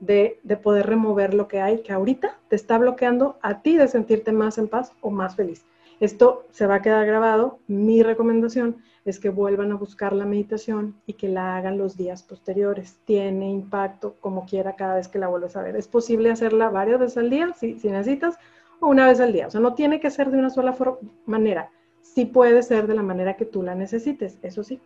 [0.00, 3.88] de, de, poder remover lo que hay que ahorita te está bloqueando a ti de
[3.88, 5.64] sentirte más en paz o más feliz.
[6.00, 7.58] Esto se va a quedar grabado.
[7.66, 12.22] Mi recomendación es que vuelvan a buscar la meditación y que la hagan los días
[12.22, 12.98] posteriores.
[13.04, 15.76] Tiene impacto como quiera cada vez que la vuelves a ver.
[15.76, 18.36] Es posible hacerla varias veces al día si, si necesitas
[18.80, 19.46] o una vez al día.
[19.46, 20.76] O sea, no tiene que ser de una sola
[21.26, 21.70] manera.
[22.02, 24.80] Sí puede ser de la manera que tú la necesites, eso sí.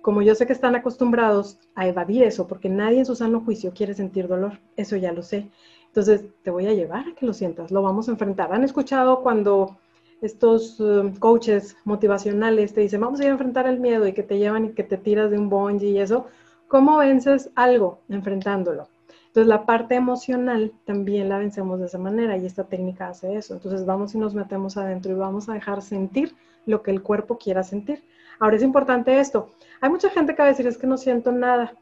[0.00, 3.72] Como yo sé que están acostumbrados a evadir eso, porque nadie en su sano juicio
[3.72, 5.48] quiere sentir dolor, eso ya lo sé.
[5.86, 8.52] Entonces, te voy a llevar a que lo sientas, lo vamos a enfrentar.
[8.52, 9.76] ¿Han escuchado cuando
[10.22, 14.22] estos um, coaches motivacionales te dicen, vamos a ir a enfrentar el miedo y que
[14.22, 16.26] te llevan y que te tiras de un bungee y eso?
[16.68, 18.88] ¿Cómo vences algo enfrentándolo?
[19.26, 23.54] Entonces la parte emocional también la vencemos de esa manera y esta técnica hace eso.
[23.54, 26.34] Entonces vamos y nos metemos adentro y vamos a dejar sentir
[26.66, 28.04] lo que el cuerpo quiera sentir.
[28.38, 29.50] Ahora es importante esto.
[29.80, 31.74] Hay mucha gente que va a decir es que no siento nada.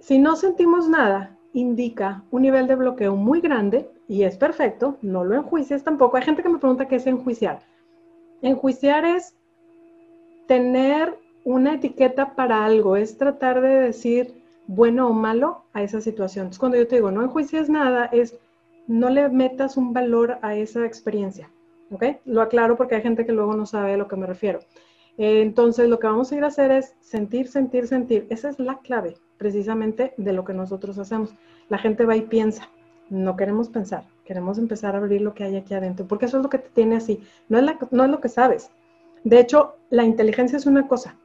[0.00, 5.24] Si no sentimos nada, indica un nivel de bloqueo muy grande y es perfecto, no
[5.24, 6.16] lo enjuicies tampoco.
[6.16, 7.60] Hay gente que me pregunta qué es enjuiciar.
[8.40, 9.34] Enjuiciar es
[10.46, 16.44] tener una etiqueta para algo, es tratar de decir, bueno o malo a esa situación.
[16.44, 18.38] Entonces, cuando yo te digo, no enjuicies nada, es
[18.86, 21.50] no le metas un valor a esa experiencia.
[21.90, 22.04] ¿Ok?
[22.24, 24.60] Lo aclaro porque hay gente que luego no sabe a lo que me refiero.
[25.18, 28.26] Entonces, lo que vamos a ir a hacer es sentir, sentir, sentir.
[28.30, 31.34] Esa es la clave, precisamente, de lo que nosotros hacemos.
[31.68, 32.68] La gente va y piensa.
[33.10, 36.42] No queremos pensar, queremos empezar a abrir lo que hay aquí adentro, porque eso es
[36.42, 37.22] lo que te tiene así.
[37.48, 38.70] No es, no es lo que sabes.
[39.24, 41.16] De hecho, la inteligencia es una cosa,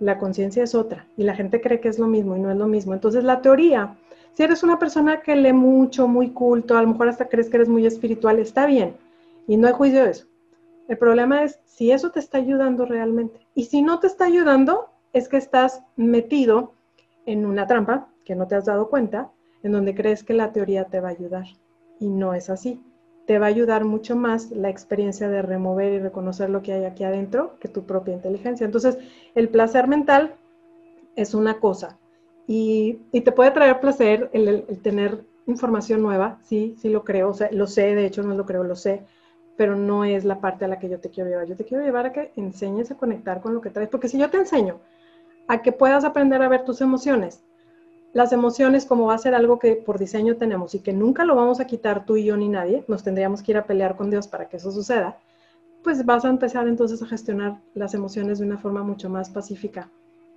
[0.00, 2.56] la conciencia es otra y la gente cree que es lo mismo y no es
[2.56, 2.94] lo mismo.
[2.94, 3.96] Entonces la teoría,
[4.34, 7.56] si eres una persona que lee mucho, muy culto, a lo mejor hasta crees que
[7.56, 8.96] eres muy espiritual, está bien
[9.46, 10.26] y no hay juicio de eso.
[10.88, 13.46] El problema es si eso te está ayudando realmente.
[13.54, 16.74] Y si no te está ayudando, es que estás metido
[17.26, 19.30] en una trampa que no te has dado cuenta,
[19.62, 21.46] en donde crees que la teoría te va a ayudar.
[22.00, 22.82] Y no es así
[23.26, 26.84] te va a ayudar mucho más la experiencia de remover y reconocer lo que hay
[26.84, 28.64] aquí adentro que tu propia inteligencia.
[28.64, 28.98] Entonces,
[29.34, 30.34] el placer mental
[31.16, 31.98] es una cosa
[32.46, 37.50] y, te puede traer placer el, tener información nueva, sí, sí lo creo, o sea,
[37.52, 39.04] lo sé, de hecho no lo creo, lo sé,
[39.56, 41.46] pero no es la parte a la que yo te quiero llevar.
[41.46, 44.18] Yo te quiero llevar a que enseñes a conectar con lo que traes, porque si
[44.18, 44.80] yo te enseño
[45.46, 47.42] a que puedas aprender a ver tus emociones,
[48.12, 51.34] las emociones, como va a ser algo que por diseño tenemos y que nunca lo
[51.34, 54.08] vamos a quitar tú y yo ni nadie, nos tendríamos que ir a pelear con
[54.08, 55.18] Dios para que eso suceda,
[55.82, 59.90] pues vas a empezar entonces a gestionar las emociones de una forma mucho más pacífica,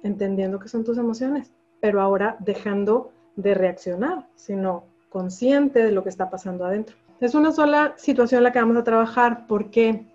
[0.04, 6.10] entendiendo que son tus emociones, pero ahora dejando de reaccionar, sino consciente de lo que
[6.10, 6.96] está pasando adentro.
[7.20, 9.48] Es una sola situación la que vamos a trabajar.
[9.48, 10.06] ¿Por qué?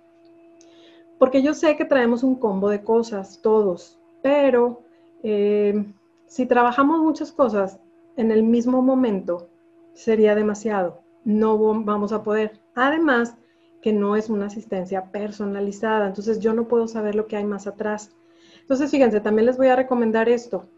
[1.18, 4.82] Porque yo sé que traemos un combo de cosas, todos, pero...
[5.24, 5.84] Eh,
[6.32, 7.78] si trabajamos muchas cosas
[8.16, 9.50] en el mismo momento,
[9.92, 11.02] sería demasiado.
[11.24, 12.58] No vamos a poder.
[12.74, 13.36] Además,
[13.82, 17.66] que no es una asistencia personalizada, entonces yo no puedo saber lo que hay más
[17.66, 18.16] atrás.
[18.62, 20.70] Entonces, fíjense, también les voy a recomendar esto.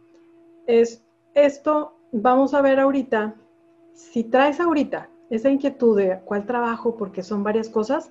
[0.67, 3.37] Es esto, vamos a ver ahorita,
[3.93, 8.11] si traes ahorita esa inquietud de cuál trabajo, porque son varias cosas,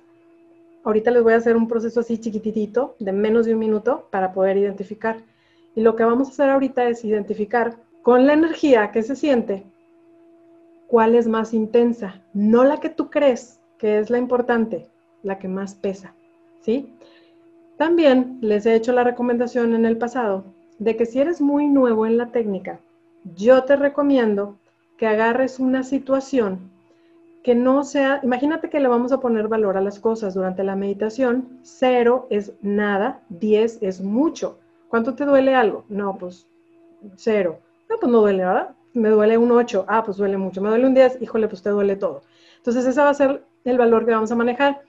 [0.84, 4.32] ahorita les voy a hacer un proceso así chiquititito, de menos de un minuto, para
[4.32, 5.18] poder identificar.
[5.74, 9.64] Y lo que vamos a hacer ahorita es identificar con la energía que se siente
[10.86, 14.86] cuál es más intensa, no la que tú crees que es la importante,
[15.22, 16.14] la que más pesa,
[16.60, 16.94] ¿sí?
[17.76, 20.44] También les he hecho la recomendación en el pasado
[20.78, 22.78] de que si eres muy nuevo en la técnica,
[23.34, 24.56] yo te recomiendo
[24.96, 26.70] que agarres una situación
[27.44, 30.76] que no sea, imagínate que le vamos a poner valor a las cosas durante la
[30.76, 34.58] meditación, cero es nada, diez es mucho.
[34.88, 35.84] ¿Cuánto te duele algo?
[35.90, 36.48] No, pues
[37.16, 37.60] cero.
[37.90, 38.74] No, pues no duele, ¿verdad?
[38.94, 39.84] Me duele un 8.
[39.88, 40.62] Ah, pues duele mucho.
[40.62, 41.20] Me duele un 10.
[41.20, 42.22] Híjole, pues te duele todo.
[42.56, 44.80] Entonces, ese va a ser el valor que vamos a manejar.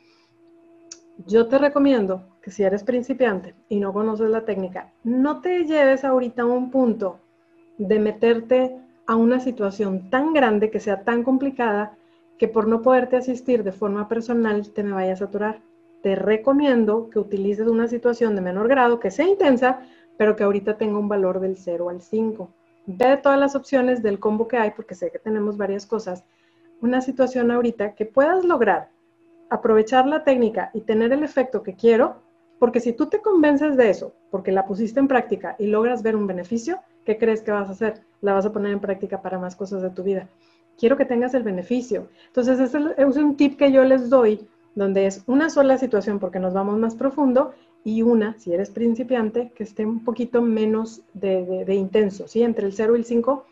[1.28, 6.06] Yo te recomiendo que si eres principiante y no conoces la técnica, no te lleves
[6.06, 7.20] ahorita a un punto
[7.78, 11.98] de meterte a una situación tan grande que sea tan complicada
[12.38, 15.62] que por no poderte asistir de forma personal te me vayas a aturar
[16.06, 19.80] te recomiendo que utilices una situación de menor grado, que sea intensa,
[20.17, 22.48] pero que ahorita tenga un valor del 0 al 5.
[22.86, 26.24] Ve todas las opciones del combo que hay, porque sé que tenemos varias cosas.
[26.80, 28.89] Una situación ahorita que puedas lograr
[29.50, 32.21] aprovechar la técnica y tener el efecto que quiero,
[32.60, 36.15] Porque si tú te convences de eso, porque la pusiste en práctica y logras ver
[36.15, 38.04] un beneficio, ¿qué crees que vas a hacer?
[38.21, 40.30] La vas a poner en práctica para más cosas de tu vida.
[40.77, 42.07] Quiero que tengas el beneficio.
[42.27, 46.39] Entonces, ese es un tip que yo les doy, donde es una sola situación porque
[46.39, 47.53] nos vamos más profundo
[47.85, 52.41] y una, si eres principiante, que esté un poquito menos de, intenso, ¿sí?
[52.41, 53.45] Entre el 0 y el 5,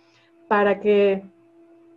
[0.47, 1.23] para que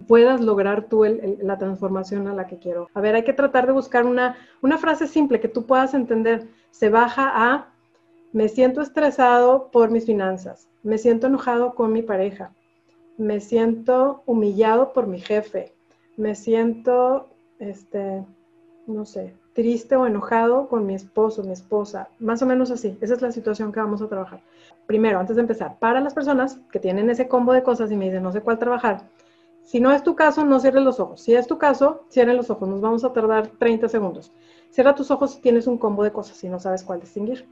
[0.06, 2.90] puedas lograr tú la transformación a la que quiero.
[2.92, 6.46] A ver, hay que tratar de buscar una, una frase simple que tú puedas entender.
[6.70, 7.68] Se baja a,
[8.32, 12.52] me siento estresado por mis finanzas, me siento enojado con mi pareja,
[13.18, 15.72] me siento humillado por mi jefe,
[16.16, 18.24] me siento, este,
[18.86, 22.98] no sé, triste o enojado con mi esposo, mi esposa, más o menos así.
[23.00, 24.42] Esa es la situación que vamos a trabajar.
[24.86, 28.06] Primero, antes de empezar, para las personas que tienen ese combo de cosas y me
[28.06, 29.08] dicen no sé cuál trabajar,
[29.66, 31.20] si no es tu caso, no cierres los ojos.
[31.20, 32.68] Si es tu caso, cierren los ojos.
[32.68, 34.30] Nos vamos a tardar 30 segundos.
[34.70, 37.48] Cierra tus ojos si tienes un combo de cosas y no sabes cuál distinguir.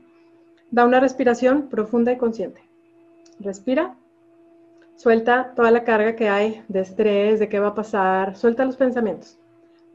[0.70, 2.62] Da una respiración profunda y consciente.
[3.40, 3.96] Respira.
[4.96, 8.36] Suelta toda la carga que hay de estrés, de qué va a pasar.
[8.36, 9.38] Suelta los pensamientos.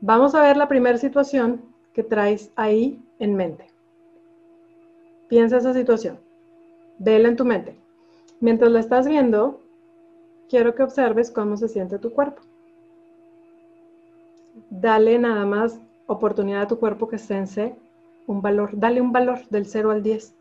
[0.02, 1.62] Vamos a ver la primera situación
[1.94, 3.68] que traes ahí en mente.
[5.28, 6.20] Piensa esa situación.
[6.98, 7.76] Vela en tu mente.
[8.40, 9.62] Mientras la estás viendo,
[10.50, 12.42] quiero que observes cómo se siente tu cuerpo.
[14.70, 17.76] Dale nada más oportunidad a tu cuerpo que sense
[18.28, 18.72] un valor.
[18.74, 20.36] Dale un valor del 0 al 10.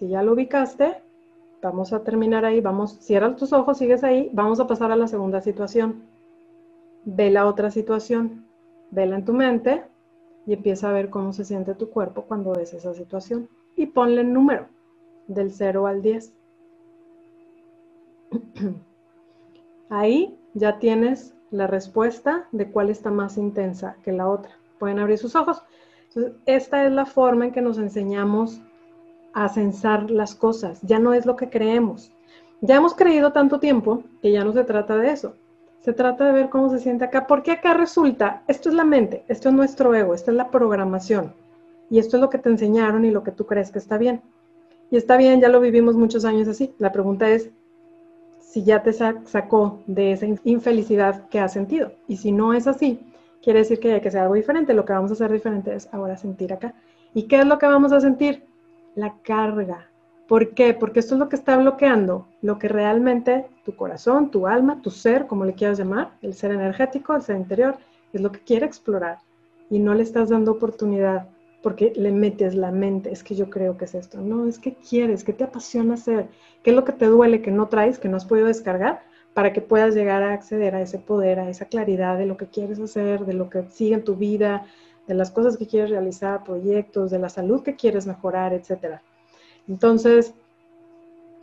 [0.00, 1.02] Si ya lo ubicaste,
[1.60, 2.62] vamos a terminar ahí.
[2.62, 4.30] Vamos, cierra tus ojos, sigues ahí.
[4.32, 6.04] Vamos a pasar a la segunda situación.
[7.04, 8.46] Ve la otra situación.
[8.90, 9.84] Vela en tu mente
[10.46, 13.50] y empieza a ver cómo se siente tu cuerpo cuando ves esa situación.
[13.76, 14.68] Y ponle el número
[15.26, 16.32] del 0 al 10.
[19.90, 24.52] Ahí ya tienes la respuesta de cuál está más intensa que la otra.
[24.78, 25.62] Pueden abrir sus ojos.
[26.46, 28.62] esta es la forma en que nos enseñamos
[29.32, 29.50] a
[30.08, 30.80] las cosas.
[30.82, 32.12] Ya no es lo que creemos.
[32.60, 35.34] Ya hemos creído tanto tiempo que ya no se trata de eso.
[35.80, 37.26] Se trata de ver cómo se siente acá.
[37.26, 41.32] Porque acá resulta, esto es la mente, esto es nuestro ego, esta es la programación.
[41.88, 44.20] Y esto es lo que te enseñaron y lo que tú crees que está bien.
[44.90, 46.74] Y está bien, ya lo vivimos muchos años así.
[46.78, 47.50] La pregunta es
[48.40, 51.92] si ya te sacó de esa infelicidad que has sentido.
[52.08, 53.00] Y si no es así,
[53.42, 54.74] quiere decir que hay que hacer algo diferente.
[54.74, 56.74] Lo que vamos a hacer diferente es ahora sentir acá.
[57.14, 58.44] ¿Y qué es lo que vamos a sentir?
[58.94, 59.90] La carga.
[60.28, 60.74] ¿Por qué?
[60.74, 64.90] Porque esto es lo que está bloqueando lo que realmente tu corazón, tu alma, tu
[64.90, 67.76] ser, como le quieras llamar, el ser energético, el ser interior,
[68.12, 69.18] es lo que quiere explorar.
[69.68, 71.28] Y no le estás dando oportunidad
[71.62, 74.74] porque le metes la mente, es que yo creo que es esto, no, es que
[74.74, 76.28] quieres, que te apasiona hacer,
[76.62, 79.02] qué es lo que te duele, que no traes, que no has podido descargar,
[79.34, 82.46] para que puedas llegar a acceder a ese poder, a esa claridad de lo que
[82.46, 84.64] quieres hacer, de lo que sigue en tu vida,
[85.10, 89.00] de las cosas que quieres realizar, proyectos, de la salud que quieres mejorar, etc.
[89.66, 90.34] Entonces,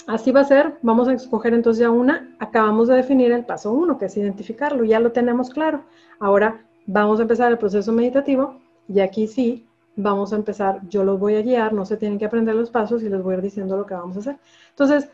[0.08, 3.74] así va a ser, vamos a escoger entonces ya una, acabamos de definir el paso
[3.74, 5.84] uno, que es identificarlo, ya lo tenemos claro.
[6.18, 8.56] Ahora vamos a empezar el proceso meditativo
[8.88, 12.26] y aquí sí vamos a empezar, yo los voy a guiar, no se tienen que
[12.26, 14.38] aprender los pasos y les voy a ir diciendo lo que vamos a hacer.
[14.70, 15.10] Entonces,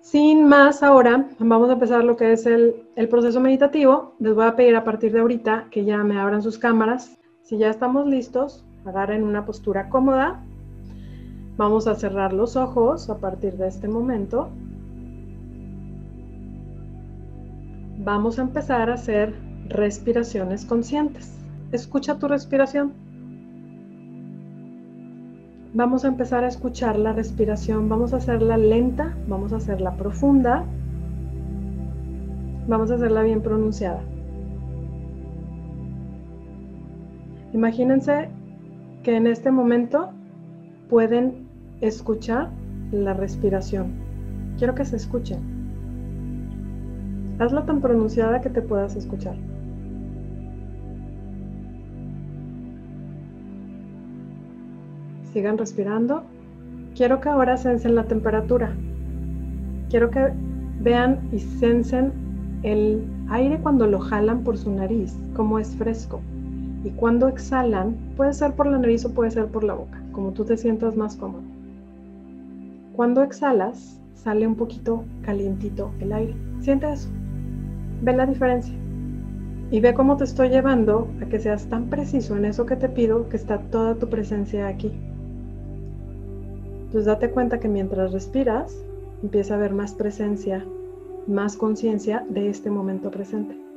[0.00, 4.14] sin más ahora, vamos a empezar lo que es el, el, proceso meditativo.
[4.20, 7.19] Les voy a pedir a partir de ahorita que ya me abran sus cámaras.
[7.50, 10.40] Si ya estamos listos, agarren una postura cómoda.
[11.56, 14.50] Vamos a cerrar los ojos a partir de este momento.
[18.04, 19.34] Vamos a empezar a hacer
[19.68, 21.34] respiraciones conscientes.
[21.72, 22.92] Escucha tu respiración.
[25.74, 30.64] Vamos a empezar a escuchar la respiración, vamos a hacerla lenta, vamos a hacerla profunda,
[32.68, 34.04] vamos a hacerla bien pronunciada.
[37.52, 38.28] Imagínense
[39.02, 40.10] que en este momento
[40.88, 41.48] pueden
[41.80, 42.50] escuchar
[42.92, 43.92] la respiración.
[44.58, 45.38] Quiero que se escuchen.
[47.38, 49.34] Hazla tan pronunciada que te puedas escuchar.
[55.32, 56.24] Sigan respirando.
[56.94, 58.72] Quiero que ahora sensen la temperatura.
[59.88, 60.32] Quiero que
[60.80, 62.12] vean y sensen
[62.62, 66.20] el aire cuando lo jalan por su nariz, como es fresco.
[66.84, 70.32] Y cuando exhalan, puede ser por la nariz o puede ser por la boca, como
[70.32, 71.42] tú te sientas más cómodo.
[72.94, 76.34] Cuando exhalas, sale un poquito calientito el aire.
[76.60, 77.08] Siente eso.
[78.02, 78.74] Ve la diferencia.
[79.70, 82.88] Y ve cómo te estoy llevando a que seas tan preciso en eso que te
[82.88, 84.92] pido que está toda tu presencia aquí.
[86.86, 88.76] Entonces date cuenta que mientras respiras,
[89.22, 90.64] empieza a haber más presencia,
[91.26, 93.69] más conciencia de este momento presente.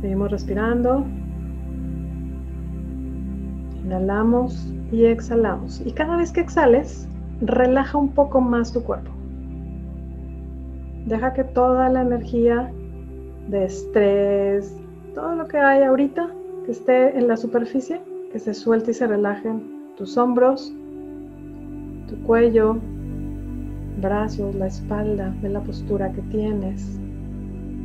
[0.00, 1.04] Seguimos respirando.
[3.84, 5.82] Inhalamos y exhalamos.
[5.84, 7.08] Y cada vez que exhales,
[7.40, 9.10] relaja un poco más tu cuerpo.
[11.06, 12.70] Deja que toda la energía
[13.48, 14.76] de estrés,
[15.14, 16.30] todo lo que hay ahorita
[16.64, 18.00] que esté en la superficie,
[18.32, 20.72] que se suelte y se relajen tus hombros,
[22.06, 22.78] tu cuello,
[24.00, 26.99] brazos, la espalda, de la postura que tienes.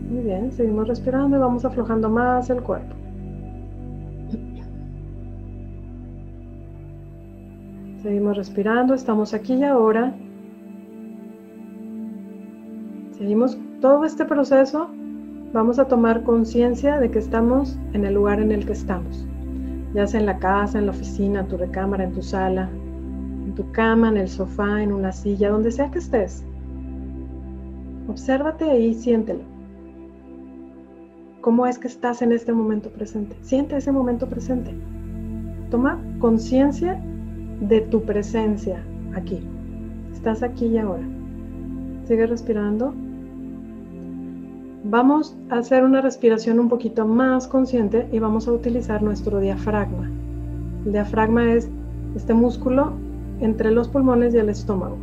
[0.10, 2.96] Muy bien, seguimos respirando y vamos aflojando más el cuerpo.
[8.04, 10.14] Seguimos respirando, estamos aquí y ahora.
[13.18, 14.92] Seguimos todo este proceso.
[15.54, 19.28] Vamos a tomar conciencia de que estamos en el lugar en el que estamos.
[19.96, 22.70] Ya sea en la casa, en la oficina, en tu recámara, en tu sala,
[23.46, 26.46] en tu cama, en el sofá, en una silla, donde sea que estés.
[28.08, 29.55] Obsérvate ahí, siéntelo.
[31.46, 33.36] ¿Cómo es que estás en este momento presente?
[33.42, 34.74] Siente ese momento presente.
[35.70, 37.00] Toma conciencia
[37.60, 38.84] de tu presencia
[39.14, 39.48] aquí.
[40.12, 41.04] Estás aquí y ahora.
[42.08, 42.96] Sigue respirando.
[44.86, 50.10] Vamos a hacer una respiración un poquito más consciente y vamos a utilizar nuestro diafragma.
[50.88, 51.70] El diafragma es
[52.16, 52.94] este músculo
[53.40, 54.98] entre los pulmones y el estómago.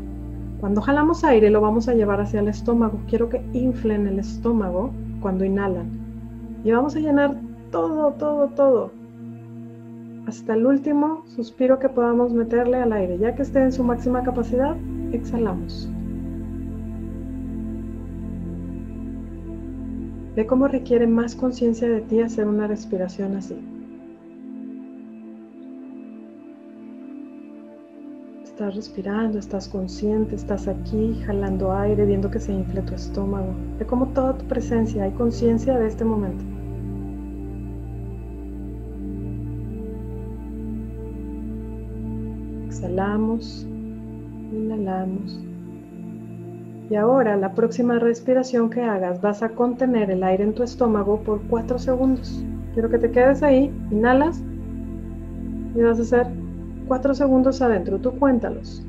[0.59, 2.99] Cuando jalamos aire lo vamos a llevar hacia el estómago.
[3.07, 4.91] Quiero que inflen el estómago
[5.21, 6.02] cuando inhalan.
[6.65, 7.37] Y vamos a llenar
[7.71, 9.03] todo, todo, todo
[10.27, 13.19] hasta el último suspiro que podamos meterle al aire.
[13.19, 14.77] Ya que esté en su máxima capacidad,
[15.13, 15.91] exhalamos.
[20.35, 23.57] Ve cómo requiere más conciencia de ti hacer una respiración así.
[28.45, 33.55] Estás respirando, estás consciente, estás aquí jalando aire, viendo que se infla tu estómago.
[33.79, 36.52] Ve cómo toda tu presencia, hay conciencia de este momento.
[42.83, 43.65] Exhalamos,
[44.53, 45.41] inhalamos.
[46.91, 51.21] Y ahora la próxima respiración que hagas vas a contener el aire en tu estómago
[51.21, 52.45] por 4 segundos.
[52.75, 54.43] Quiero que te quedes ahí, inhalas
[55.77, 56.27] y vas a hacer
[56.89, 57.99] 4 segundos adentro.
[57.99, 58.85] Tú cuéntalos.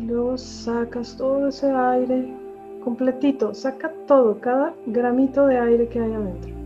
[0.00, 2.34] Y luego sacas todo ese aire
[2.82, 3.52] completito.
[3.52, 6.63] Saca todo, cada gramito de aire que hay adentro.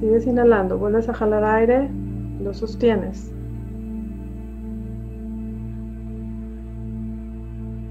[0.00, 1.90] Sigues inhalando, vuelves a jalar aire,
[2.42, 3.30] lo sostienes.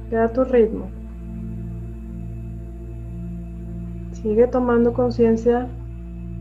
[0.09, 0.89] Queda tu ritmo.
[4.13, 5.67] Sigue tomando conciencia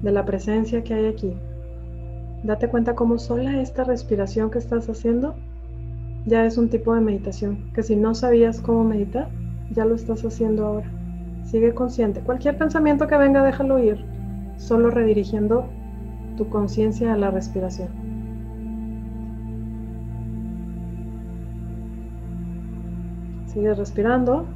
[0.02, 1.36] de la presencia que hay aquí.
[2.44, 5.34] Date cuenta cómo sola esta respiración que estás haciendo
[6.24, 9.28] ya es un tipo de meditación, que si no sabías cómo meditar,
[9.70, 10.90] ya lo estás haciendo ahora.
[11.44, 12.20] Sigue consciente.
[12.20, 14.17] Cualquier pensamiento que venga, déjalo ir
[14.58, 15.66] solo redirigiendo
[16.36, 17.88] tu conciencia a la respiración.
[23.46, 24.46] Sigue respirando.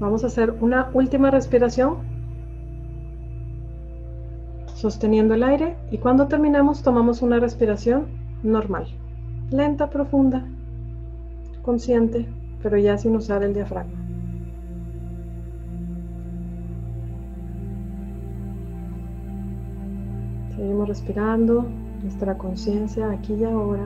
[0.00, 1.98] Vamos a hacer una última respiración
[4.74, 8.06] sosteniendo el aire y cuando terminamos tomamos una respiración
[8.42, 8.86] normal,
[9.50, 10.44] lenta, profunda,
[11.62, 12.26] consciente,
[12.62, 14.05] pero ya sin usar el diafragma.
[20.84, 21.66] Respirando
[22.02, 23.84] nuestra conciencia aquí y ahora.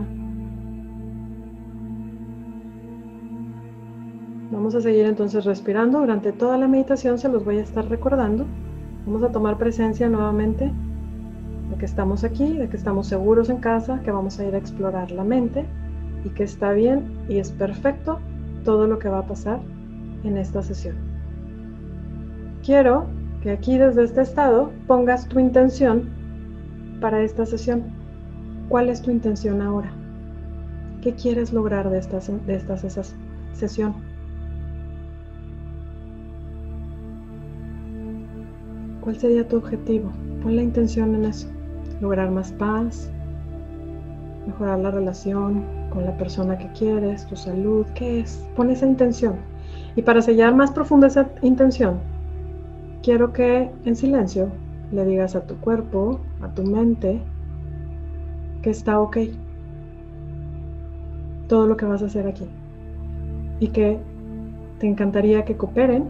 [4.51, 6.01] Vamos a seguir entonces respirando.
[6.01, 8.47] Durante toda la meditación se los voy a estar recordando.
[9.07, 10.73] Vamos a tomar presencia nuevamente
[11.71, 14.59] de que estamos aquí, de que estamos seguros en casa, que vamos a ir a
[14.59, 15.65] explorar la mente
[16.25, 18.19] y que está bien y es perfecto
[18.65, 19.61] todo lo que va a pasar
[20.25, 20.97] en esta sesión.
[22.65, 23.07] Quiero
[23.43, 26.20] que aquí desde este estado pongas tu intención
[27.01, 27.85] para esta sesión?
[28.69, 29.91] ¿Cuál es tu intención ahora?
[31.03, 32.77] ¿Qué quieres lograr de esta, de esta
[33.55, 33.95] sesión?
[39.01, 40.13] ¿Cuál sería tu objetivo?
[40.43, 41.49] Pon la intención en eso.
[42.01, 43.11] Lograr más paz,
[44.47, 48.47] mejorar la relación con la persona que quieres, tu salud, ¿qué es?
[48.57, 49.37] Pon esa intención.
[49.97, 51.99] Y para sellar más profunda esa intención,
[53.03, 54.51] quiero que en silencio
[54.93, 57.21] le digas a tu cuerpo, a tu mente,
[58.63, 59.19] que está ok.
[61.49, 62.47] Todo lo que vas a hacer aquí.
[63.61, 63.99] Y que
[64.79, 66.09] te encantaría que cooperen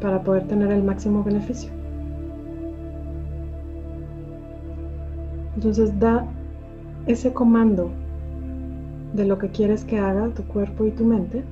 [0.00, 1.70] para poder tener el máximo beneficio.
[5.54, 6.26] Entonces da
[7.06, 7.90] ese comando
[9.12, 11.44] de lo que quieres que haga tu cuerpo y tu mente.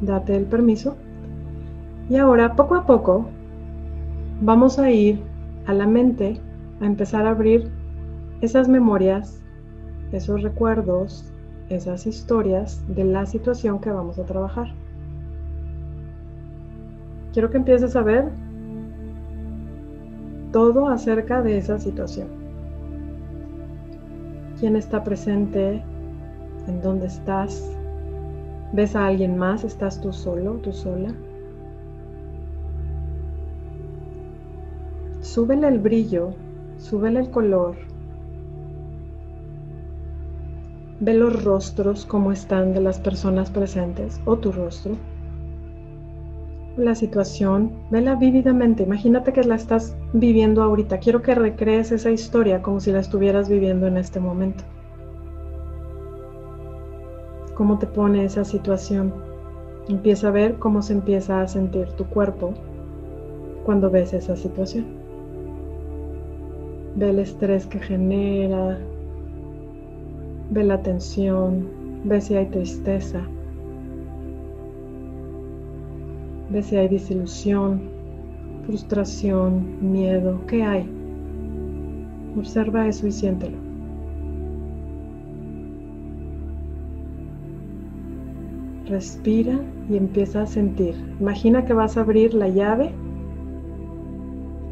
[0.00, 0.96] Date el permiso.
[2.08, 3.26] Y ahora, poco a poco,
[4.40, 5.20] vamos a ir
[5.66, 6.40] a la mente
[6.80, 7.68] a empezar a abrir
[8.40, 9.40] esas memorias,
[10.12, 11.32] esos recuerdos,
[11.68, 14.68] esas historias de la situación que vamos a trabajar.
[17.32, 18.30] Quiero que empieces a ver
[20.52, 22.28] todo acerca de esa situación.
[24.60, 25.82] ¿Quién está presente?
[26.68, 27.70] ¿En dónde estás?
[28.72, 29.64] ¿Ves a alguien más?
[29.64, 31.12] ¿Estás tú solo, tú sola?
[35.36, 36.30] Súbele el brillo,
[36.78, 37.76] súbele el color.
[41.00, 44.94] Ve los rostros como están de las personas presentes o tu rostro.
[46.78, 48.84] La situación, vela vívidamente.
[48.84, 51.00] Imagínate que la estás viviendo ahorita.
[51.00, 54.64] Quiero que recrees esa historia como si la estuvieras viviendo en este momento.
[57.54, 59.12] ¿Cómo te pone esa situación?
[59.86, 62.54] Empieza a ver cómo se empieza a sentir tu cuerpo
[63.66, 65.05] cuando ves esa situación.
[66.96, 68.78] Ve el estrés que genera,
[70.48, 71.66] Ve la tensión,
[72.04, 73.20] ve si hay tristeza,
[76.50, 77.80] ve si hay desilusión,
[78.64, 80.88] frustración, miedo, ¿qué hay?
[82.38, 83.56] Observa eso y siéntelo.
[88.86, 89.58] Respira
[89.90, 90.94] y empieza a sentir.
[91.18, 92.92] Imagina que vas a abrir la llave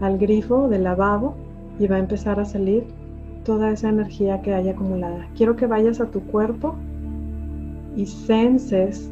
[0.01, 1.44] al grifo del lavabo
[1.79, 2.85] y va a empezar a salir
[3.45, 5.27] toda esa energía que hay acumulada.
[5.37, 6.75] Quiero que vayas a tu cuerpo
[7.97, 9.11] y senses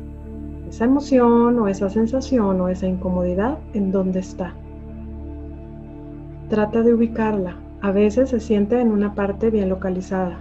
[0.69, 4.55] esa emoción o esa sensación o esa incomodidad en donde está.
[6.49, 7.57] Trata de ubicarla.
[7.83, 10.39] A veces se siente en una parte bien localizada.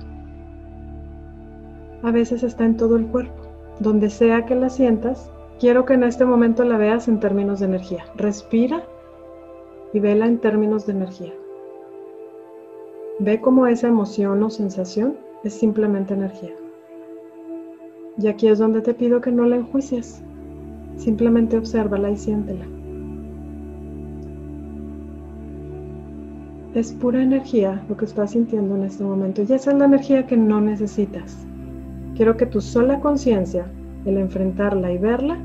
[2.03, 3.41] A veces está en todo el cuerpo.
[3.79, 7.65] Donde sea que la sientas, quiero que en este momento la veas en términos de
[7.65, 8.05] energía.
[8.15, 8.83] Respira
[9.93, 11.33] y vela en términos de energía.
[13.23, 15.13] Ve cómo esa emoción o sensación
[15.43, 16.55] es simplemente energía.
[18.17, 20.23] Y aquí es donde te pido que no la enjuicies.
[20.97, 22.65] Simplemente obsérvala y siéntela.
[26.73, 30.25] Es pura energía lo que estás sintiendo en este momento y esa es la energía
[30.25, 31.45] que no necesitas.
[32.15, 33.67] Quiero que tu sola conciencia,
[34.05, 35.37] el enfrentarla y verla,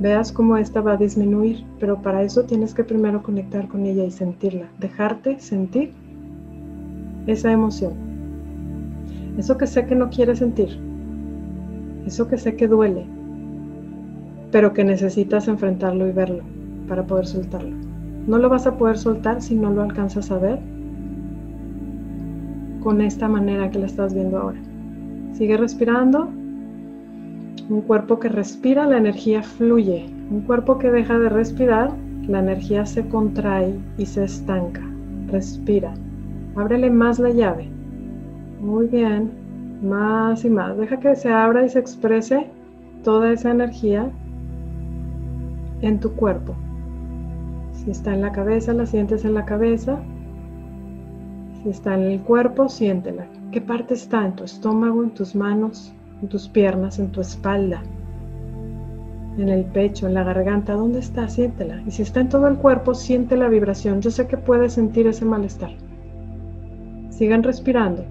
[0.00, 4.04] veas cómo esta va a disminuir, pero para eso tienes que primero conectar con ella
[4.04, 5.92] y sentirla, dejarte sentir
[7.30, 7.92] esa emoción.
[9.38, 10.78] Eso que sé que no quieres sentir.
[12.06, 13.06] Eso que sé que duele.
[14.50, 16.42] Pero que necesitas enfrentarlo y verlo
[16.88, 17.76] para poder soltarlo.
[18.26, 20.58] No lo vas a poder soltar si no lo alcanzas a ver
[22.80, 24.58] con esta manera que la estás viendo ahora.
[25.34, 26.28] Sigue respirando.
[27.68, 30.06] Un cuerpo que respira, la energía fluye.
[30.30, 31.92] Un cuerpo que deja de respirar,
[32.26, 34.82] la energía se contrae y se estanca.
[35.28, 35.94] Respira.
[36.56, 37.68] Ábrele más la llave.
[38.60, 39.30] Muy bien.
[39.82, 40.76] Más y más.
[40.76, 42.46] Deja que se abra y se exprese
[43.02, 44.10] toda esa energía
[45.80, 46.54] en tu cuerpo.
[47.72, 49.98] Si está en la cabeza, la sientes en la cabeza.
[51.62, 53.26] Si está en el cuerpo, siéntela.
[53.52, 54.26] ¿Qué parte está?
[54.26, 57.82] En tu estómago, en tus manos, en tus piernas, en tu espalda,
[59.38, 60.74] en el pecho, en la garganta.
[60.74, 61.28] ¿Dónde está?
[61.28, 61.82] Siéntela.
[61.86, 64.02] Y si está en todo el cuerpo, siente la vibración.
[64.02, 65.70] Yo sé que puedes sentir ese malestar.
[67.20, 68.02] Sigan respirando.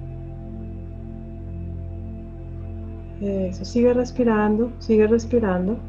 [3.21, 5.79] Eso, sigue respirando, sigue respirando,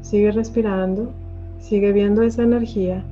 [0.00, 1.12] sigue respirando,
[1.58, 3.04] sigue viendo esa energía.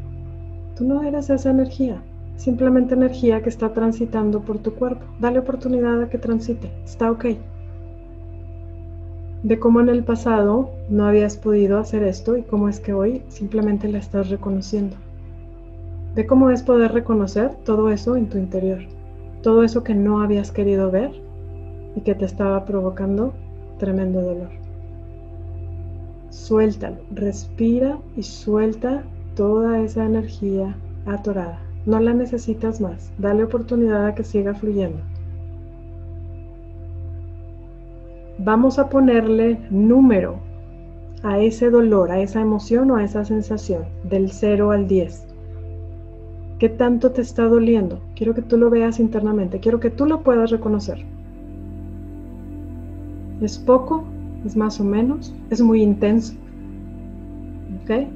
[0.75, 2.01] Tú no eres esa energía,
[2.37, 5.05] simplemente energía que está transitando por tu cuerpo.
[5.21, 7.27] Dale oportunidad a que transite, está ok.
[9.43, 13.23] De cómo en el pasado no habías podido hacer esto y cómo es que hoy
[13.29, 14.97] simplemente la estás reconociendo.
[16.15, 18.96] De cómo es poder reconocer todo eso en tu interior
[19.47, 21.13] todo eso que no habías querido ver
[21.95, 23.33] y que te estaba provocando
[23.79, 24.49] tremendo dolor.
[26.31, 29.05] Suéltalo, respira y suelta
[29.37, 30.75] toda esa energía
[31.07, 31.61] atorada.
[31.85, 34.99] No la necesitas más, dale oportunidad a que siga fluyendo.
[38.39, 40.41] Vamos a ponerle número
[41.23, 45.26] a ese dolor, a esa emoción o a esa sensación, del 0 al 10.
[46.59, 48.01] ¿Qué tanto te está doliendo?
[48.15, 51.05] Quiero que tú lo veas internamente, quiero que tú lo puedas reconocer.
[53.43, 54.05] ¿Es poco?
[54.47, 55.35] ¿Es más o menos?
[55.51, 56.35] ¿Es muy intenso?
[57.83, 58.07] ¿Ok?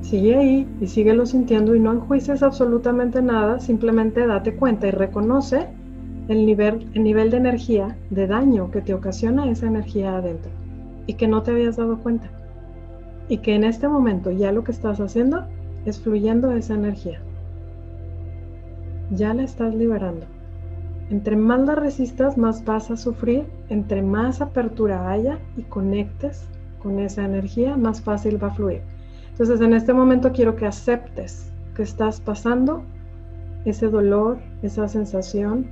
[0.00, 5.66] Sigue ahí y síguelo sintiendo y no enjuices absolutamente nada, simplemente date cuenta y reconoce
[6.28, 10.50] el nivel, el nivel de energía, de daño que te ocasiona esa energía adentro
[11.06, 12.30] y que no te habías dado cuenta.
[13.28, 15.44] Y que en este momento ya lo que estás haciendo
[15.84, 17.20] es fluyendo esa energía.
[19.10, 20.26] Ya la estás liberando.
[21.10, 23.46] Entre más la resistas, más vas a sufrir.
[23.68, 26.46] Entre más apertura haya y conectes
[26.80, 28.82] con esa energía, más fácil va a fluir.
[29.32, 32.84] Entonces en este momento quiero que aceptes que estás pasando
[33.64, 35.66] ese dolor, esa sensación.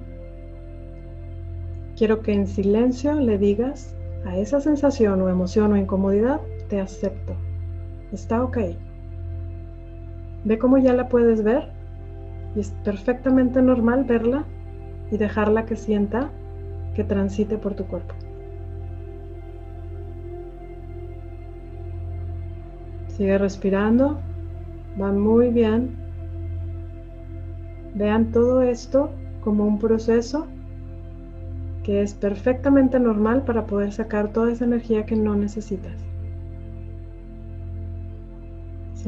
[1.97, 3.95] Quiero que en silencio le digas
[4.25, 7.35] a esa sensación o emoción o incomodidad, te acepto.
[8.13, 8.59] Está ok.
[10.49, 11.69] Ve cómo ya la puedes ver
[12.57, 14.47] y es perfectamente normal verla
[15.11, 16.31] y dejarla que sienta
[16.95, 18.15] que transite por tu cuerpo.
[23.09, 24.21] Sigue respirando.
[24.99, 25.91] Va muy bien.
[27.95, 29.11] Vean todo esto
[29.45, 30.47] como un proceso
[31.83, 36.08] que es perfectamente normal para poder sacar toda esa energía que no necesitas.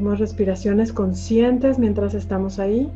[0.01, 2.91] Hacemos respiraciones conscientes mientras estamos ahí.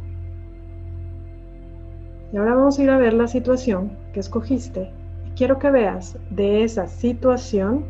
[2.32, 4.90] Y ahora vamos a ir a ver la situación que escogiste.
[5.28, 7.84] Y quiero que veas de esa situación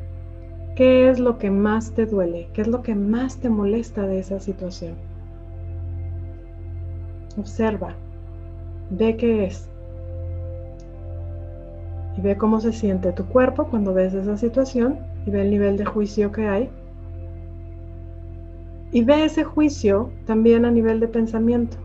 [0.75, 2.49] ¿Qué es lo que más te duele?
[2.55, 4.97] ¿Qué es lo que más te molesta de esa situación?
[7.39, 7.95] Observa,
[8.91, 9.69] ve qué es
[12.17, 15.77] y ve cómo se siente tu cuerpo cuando ves esa situación y ve el nivel
[15.77, 16.69] de juicio que hay.
[18.95, 21.77] Y ve ese juicio también a nivel de pensamiento.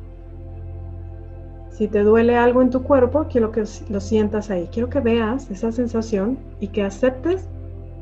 [1.71, 4.69] Si te duele algo en tu cuerpo, quiero que lo sientas ahí.
[4.71, 7.47] Quiero que veas esa sensación y que aceptes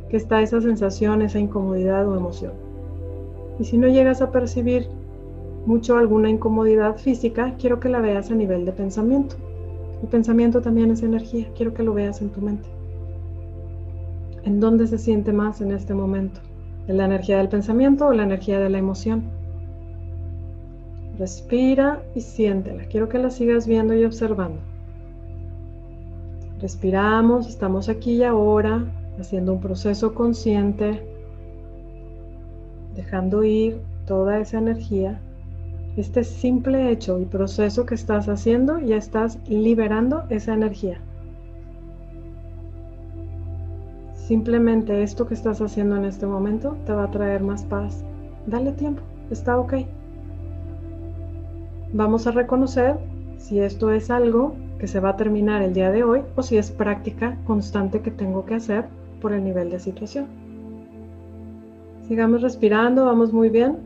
[0.09, 2.51] que está esa sensación, esa incomodidad o emoción.
[3.59, 4.89] Y si no llegas a percibir
[5.65, 9.37] mucho alguna incomodidad física, quiero que la veas a nivel de pensamiento.
[10.01, 12.67] El pensamiento también es energía, quiero que lo veas en tu mente.
[14.43, 16.41] ¿En dónde se siente más en este momento?
[16.87, 19.23] ¿En la energía del pensamiento o la energía de la emoción?
[21.19, 22.85] Respira y siéntela.
[22.85, 24.59] Quiero que la sigas viendo y observando.
[26.61, 28.85] Respiramos, estamos aquí y ahora,
[29.19, 31.03] haciendo un proceso consciente,
[32.95, 35.19] dejando ir toda esa energía.
[35.97, 40.99] Este simple hecho y proceso que estás haciendo, ya estás liberando esa energía.
[44.27, 48.03] Simplemente esto que estás haciendo en este momento te va a traer más paz.
[48.45, 49.01] Dale tiempo,
[49.31, 49.75] está ok.
[51.93, 52.97] Vamos a reconocer
[53.37, 56.57] si esto es algo que se va a terminar el día de hoy o si
[56.57, 58.83] es práctica constante que tengo que hacer
[59.21, 60.25] por el nivel de situación.
[62.09, 63.77] Sigamos respirando, vamos muy bien.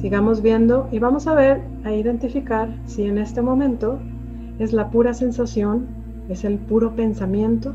[0.00, 3.98] Sigamos viendo y vamos a ver, a identificar si en este momento
[4.60, 5.88] es la pura sensación,
[6.28, 7.74] es el puro pensamiento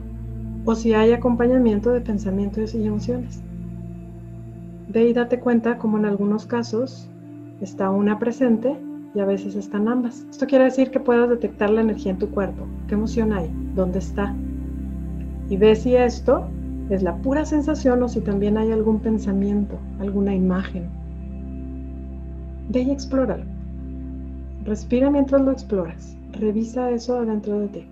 [0.64, 3.44] o si hay acompañamiento de pensamientos y emociones.
[4.88, 7.10] Ve y date cuenta como en algunos casos
[7.60, 8.80] está una presente
[9.14, 10.26] y a veces están ambas.
[10.30, 12.66] Esto quiere decir que puedas detectar la energía en tu cuerpo.
[12.88, 13.52] ¿Qué emoción hay?
[13.76, 14.34] ¿Dónde está?
[15.50, 16.48] Y ve si esto
[16.90, 21.03] es la pura sensación o si también hay algún pensamiento, alguna imagen.
[22.70, 23.46] Ve y explóralo.
[24.66, 26.16] Respira mientras lo exploras.
[26.32, 27.86] Revisa eso adentro de ti.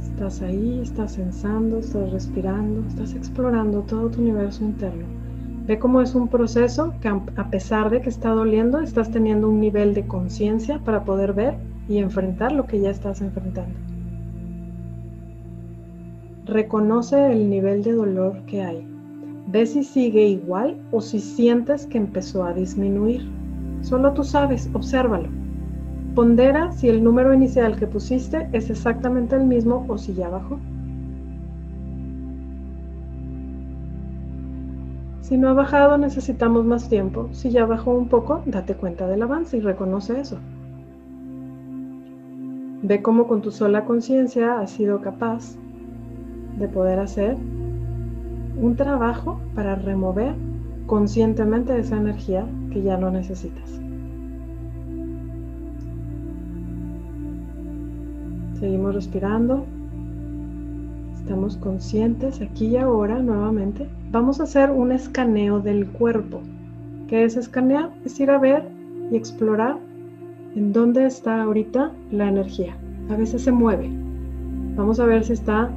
[0.00, 5.04] Estás ahí, estás pensando, estás respirando, estás explorando todo tu universo interno.
[5.66, 9.58] Ve cómo es un proceso que a pesar de que está doliendo, estás teniendo un
[9.58, 11.56] nivel de conciencia para poder ver
[11.88, 13.91] y enfrentar lo que ya estás enfrentando.
[16.52, 18.86] Reconoce el nivel de dolor que hay.
[19.46, 23.26] Ve si sigue igual o si sientes que empezó a disminuir.
[23.80, 25.30] Solo tú sabes, obsérvalo.
[26.14, 30.58] Pondera si el número inicial que pusiste es exactamente el mismo o si ya bajó.
[35.22, 37.30] Si no ha bajado, necesitamos más tiempo.
[37.32, 40.36] Si ya bajó un poco, date cuenta del avance y reconoce eso.
[42.82, 45.56] Ve cómo con tu sola conciencia has sido capaz
[46.58, 47.36] de poder hacer
[48.56, 50.34] un trabajo para remover
[50.86, 53.80] conscientemente esa energía que ya no necesitas.
[58.58, 59.64] Seguimos respirando.
[61.14, 63.88] Estamos conscientes aquí y ahora nuevamente.
[64.10, 66.42] Vamos a hacer un escaneo del cuerpo.
[67.08, 67.90] ¿Qué es escanear?
[68.04, 68.68] Es ir a ver
[69.10, 69.78] y explorar
[70.54, 72.76] en dónde está ahorita la energía.
[73.10, 73.90] A veces se mueve.
[74.76, 75.70] Vamos a ver si está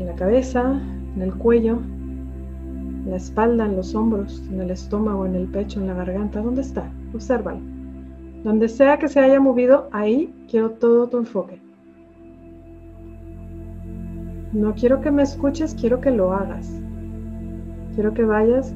[0.00, 0.80] en la cabeza,
[1.14, 5.80] en el cuello, en la espalda, en los hombros, en el estómago, en el pecho,
[5.80, 6.40] en la garganta.
[6.40, 6.90] ¿Dónde está?
[7.14, 7.60] Obsérvalo.
[8.42, 11.60] Donde sea que se haya movido, ahí quiero todo tu enfoque.
[14.52, 16.72] No quiero que me escuches, quiero que lo hagas.
[17.94, 18.74] Quiero que vayas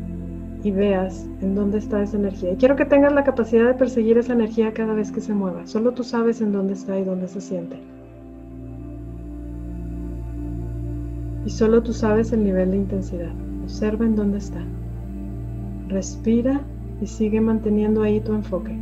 [0.63, 2.53] y veas en dónde está esa energía.
[2.53, 5.67] Y quiero que tengas la capacidad de perseguir esa energía cada vez que se mueva.
[5.67, 7.94] Solo tú sabes en dónde está y dónde se siente.
[11.45, 13.33] Y solo tú sabes el nivel de intensidad.
[13.63, 14.63] Observa en dónde está.
[15.89, 16.61] Respira
[17.01, 18.77] y sigue manteniendo ahí tu enfoque.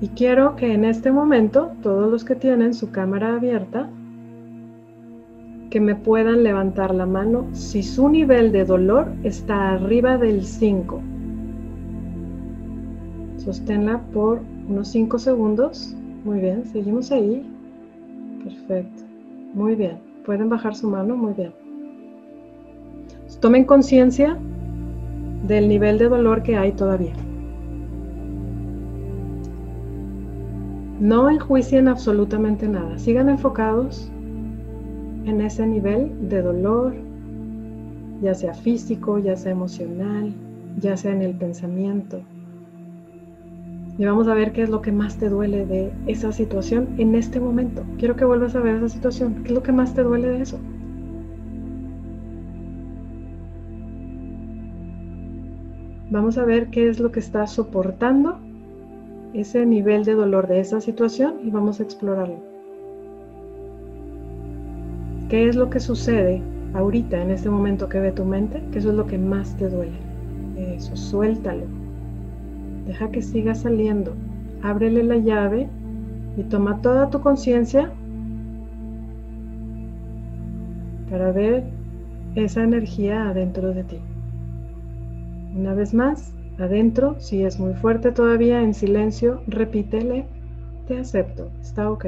[0.00, 3.88] Y quiero que en este momento todos los que tienen su cámara abierta
[5.70, 11.00] que me puedan levantar la mano si su nivel de dolor está arriba del 5.
[13.38, 15.96] Sosténla por unos 5 segundos.
[16.24, 17.48] Muy bien, seguimos ahí.
[18.44, 19.11] Perfecto.
[19.54, 19.98] Muy bien.
[20.24, 21.16] Pueden bajar su mano.
[21.16, 21.52] Muy bien.
[23.40, 24.38] Tomen conciencia
[25.46, 27.14] del nivel de dolor que hay todavía.
[31.00, 32.96] No enjuicien absolutamente nada.
[32.98, 34.08] Sigan enfocados
[35.24, 36.94] en ese nivel de dolor,
[38.20, 40.32] ya sea físico, ya sea emocional,
[40.78, 42.20] ya sea en el pensamiento.
[44.02, 47.14] Y vamos a ver qué es lo que más te duele de esa situación en
[47.14, 47.84] este momento.
[47.98, 49.44] Quiero que vuelvas a ver esa situación.
[49.44, 50.58] ¿Qué es lo que más te duele de eso?
[56.10, 58.40] Vamos a ver qué es lo que está soportando
[59.34, 62.40] ese nivel de dolor de esa situación y vamos a explorarlo.
[65.28, 66.42] ¿Qué es lo que sucede
[66.74, 68.64] ahorita, en este momento que ve tu mente?
[68.74, 69.94] Eso es lo que más te duele.
[70.56, 71.81] Eso, suéltalo.
[72.86, 74.14] Deja que siga saliendo.
[74.62, 75.68] Ábrele la llave
[76.36, 77.90] y toma toda tu conciencia
[81.10, 81.64] para ver
[82.34, 83.98] esa energía adentro de ti.
[85.54, 90.26] Una vez más, adentro, si es muy fuerte todavía, en silencio, repítele,
[90.86, 92.06] te acepto, está ok.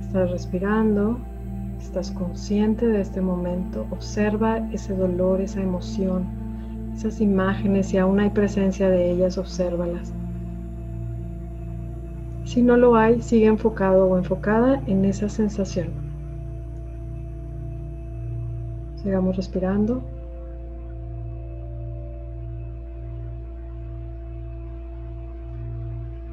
[0.00, 1.18] Estás respirando,
[1.94, 6.26] estás consciente de este momento, observa ese dolor, esa emoción,
[6.92, 10.12] esas imágenes, si aún hay presencia de ellas, obsérvalas.
[12.44, 15.90] Si no lo hay, sigue enfocado o enfocada en esa sensación.
[18.96, 20.02] Sigamos respirando.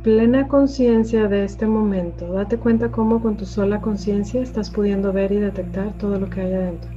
[0.04, 2.34] Plena conciencia de este momento.
[2.34, 6.42] Date cuenta cómo con tu sola conciencia estás pudiendo ver y detectar todo lo que
[6.42, 6.90] hay adentro.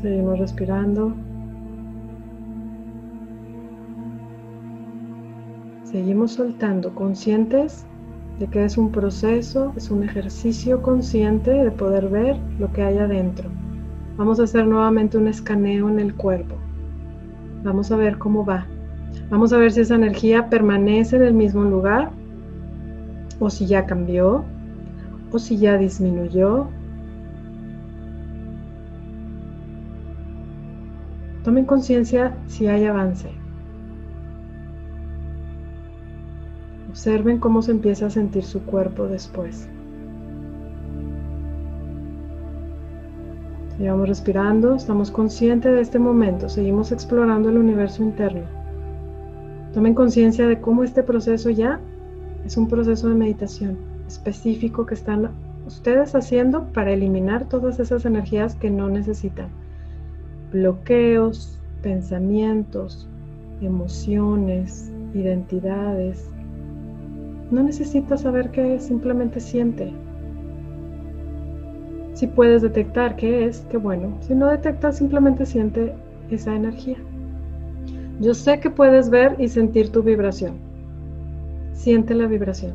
[0.00, 1.14] Seguimos respirando.
[5.84, 7.84] Seguimos soltando, conscientes
[8.38, 12.98] de que es un proceso, es un ejercicio consciente de poder ver lo que hay
[12.98, 13.50] adentro.
[14.16, 16.56] Vamos a hacer nuevamente un escaneo en el cuerpo.
[17.62, 18.66] Vamos a ver cómo va.
[19.30, 22.10] Vamos a ver si esa energía permanece en el mismo lugar
[23.38, 24.44] o si ya cambió
[25.32, 26.68] o si ya disminuyó.
[31.44, 33.30] Tomen conciencia si hay avance.
[36.88, 39.68] Observen cómo se empieza a sentir su cuerpo después.
[43.76, 48.46] Sigamos respirando, estamos conscientes de este momento, seguimos explorando el universo interno.
[49.74, 51.78] Tomen conciencia de cómo este proceso ya
[52.46, 53.76] es un proceso de meditación
[54.08, 55.30] específico que están
[55.66, 59.48] ustedes haciendo para eliminar todas esas energías que no necesitan.
[60.52, 63.06] Bloqueos, pensamientos,
[63.60, 66.30] emociones, identidades.
[67.50, 69.92] No necesita saber qué es, simplemente siente,
[72.16, 74.16] si puedes detectar qué es, qué bueno.
[74.22, 75.92] Si no detectas, simplemente siente
[76.30, 76.96] esa energía.
[78.20, 80.54] Yo sé que puedes ver y sentir tu vibración.
[81.74, 82.72] Siente la vibración.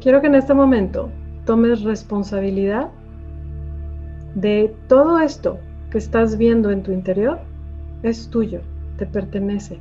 [0.00, 1.10] Quiero que en este momento
[1.46, 2.90] tomes responsabilidad
[4.36, 5.58] de todo esto
[5.90, 7.40] que estás viendo en tu interior.
[8.04, 8.60] Es tuyo,
[8.98, 9.80] te pertenece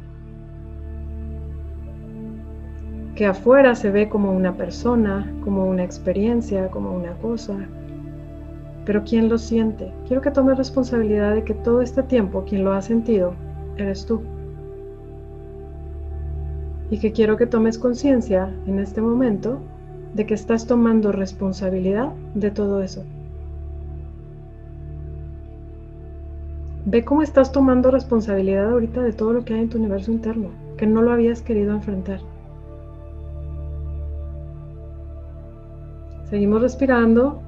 [3.15, 7.55] que afuera se ve como una persona, como una experiencia, como una cosa.
[8.85, 9.93] Pero ¿quién lo siente?
[10.07, 13.33] Quiero que tomes responsabilidad de que todo este tiempo quien lo ha sentido
[13.77, 14.21] eres tú.
[16.93, 19.59] y que quiero que tomes conciencia en este momento
[20.13, 23.03] de que estás tomando responsabilidad de todo eso.
[26.85, 30.49] Ve cómo estás tomando responsabilidad ahorita de todo lo que hay en tu universo interno,
[30.77, 32.19] que no lo habías querido enfrentar.
[36.33, 37.43] Seguimos respirando.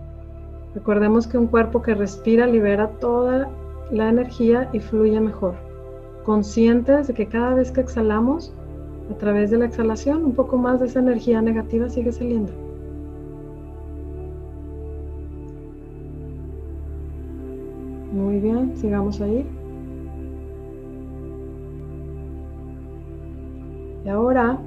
[0.76, 3.50] Recordemos que un cuerpo que respira libera toda
[3.90, 5.56] la energía y fluye mejor.
[6.24, 8.54] Conscientes de que cada vez que exhalamos,
[9.10, 12.52] a través de la exhalación, un poco más de esa energía negativa sigue saliendo.
[18.14, 19.48] Muy bien, sigamos ahí.
[24.06, 24.60] Y ahora,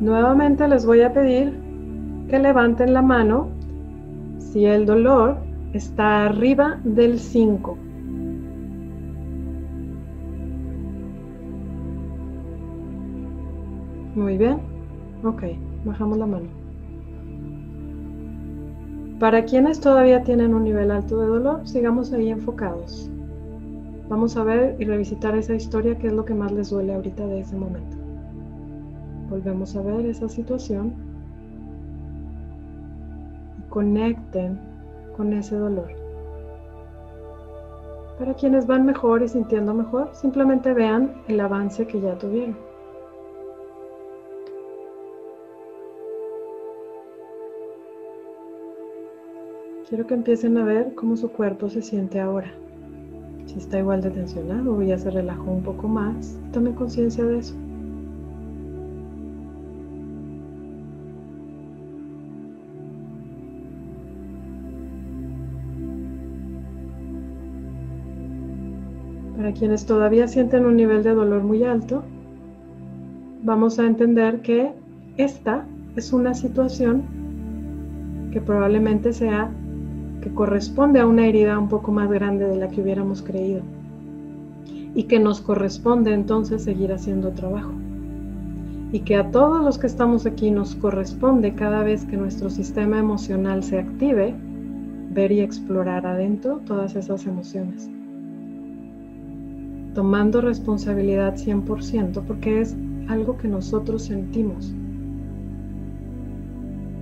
[0.00, 1.52] nuevamente les voy a pedir
[2.28, 3.48] que levanten la mano
[4.38, 5.36] si el dolor
[5.72, 7.78] está arriba del 5.
[14.14, 14.60] Muy bien.
[15.22, 15.42] Ok,
[15.84, 16.46] bajamos la mano.
[19.18, 23.10] Para quienes todavía tienen un nivel alto de dolor, sigamos ahí enfocados.
[24.08, 27.26] Vamos a ver y revisitar esa historia, que es lo que más les duele ahorita
[27.26, 27.95] de ese momento.
[29.28, 30.92] Volvemos a ver esa situación
[33.58, 34.58] y conecten
[35.16, 35.88] con ese dolor.
[38.18, 42.56] Para quienes van mejor y sintiendo mejor, simplemente vean el avance que ya tuvieron.
[49.88, 52.50] Quiero que empiecen a ver cómo su cuerpo se siente ahora.
[53.44, 57.38] Si está igual de tensionado o ya se relajó un poco más, tomen conciencia de
[57.38, 57.54] eso.
[69.46, 72.02] Para quienes todavía sienten un nivel de dolor muy alto,
[73.44, 74.72] vamos a entender que
[75.18, 77.04] esta es una situación
[78.32, 79.48] que probablemente sea
[80.34, 83.60] corresponde a una herida un poco más grande de la que hubiéramos creído
[84.96, 87.70] y que nos corresponde entonces seguir haciendo trabajo.
[88.90, 92.98] Y que a todos los que estamos aquí nos corresponde cada vez que nuestro sistema
[92.98, 94.34] emocional se active
[95.12, 97.88] ver y explorar adentro todas esas emociones
[99.96, 102.76] tomando responsabilidad 100% porque es
[103.08, 104.74] algo que nosotros sentimos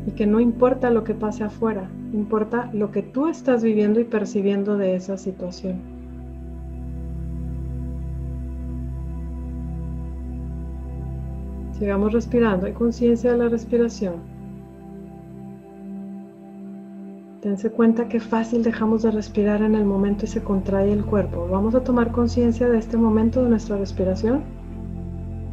[0.06, 4.04] y que no importa lo que pase afuera, importa lo que tú estás viviendo y
[4.04, 5.80] percibiendo de esa situación.
[11.76, 14.33] Sigamos respirando, hay conciencia de la respiración.
[17.44, 21.46] Tense cuenta que fácil dejamos de respirar en el momento y se contrae el cuerpo.
[21.46, 24.44] Vamos a tomar conciencia de este momento de nuestra respiración.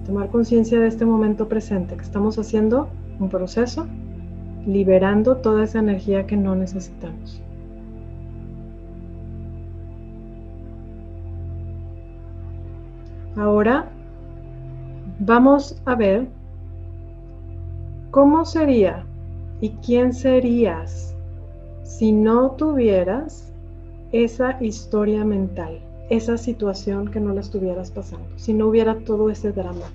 [0.06, 2.88] Tomar conciencia de este momento presente, que estamos haciendo
[3.20, 3.88] un proceso
[4.66, 7.44] liberando toda esa energía que no necesitamos.
[13.36, 13.90] Ahora
[15.20, 16.30] vamos a ver
[18.12, 19.06] cómo sería
[19.60, 21.12] y quién serías
[21.98, 23.52] si no tuvieras
[24.14, 25.80] esa historia mental,
[26.10, 29.86] esa situación que no la estuvieras pasando, si no hubiera todo ese drama,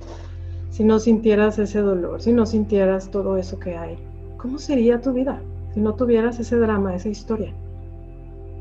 [0.69, 3.97] si no sintieras ese dolor, si no sintieras todo eso que hay.
[4.37, 5.41] ¿Cómo sería tu vida
[5.73, 7.53] si no tuvieras ese drama, esa historia?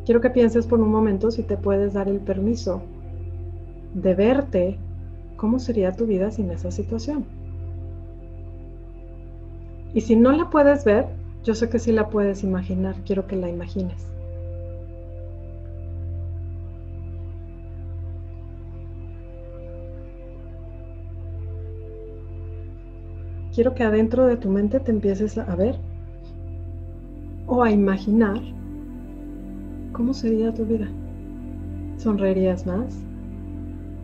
[0.05, 2.81] Quiero que pienses por un momento si te puedes dar el permiso
[3.93, 4.77] de verte
[5.35, 7.25] cómo sería tu vida sin esa situación.
[9.93, 13.37] Y si no la puedes ver, yo sé que sí la puedes imaginar, quiero que
[13.37, 14.15] la imagines.
[23.55, 25.77] quiero que adentro de tu mente te empieces a ver
[27.47, 28.41] o a imaginar
[29.93, 30.89] cómo sería tu vida.
[31.97, 33.01] ¿Sonreirías más?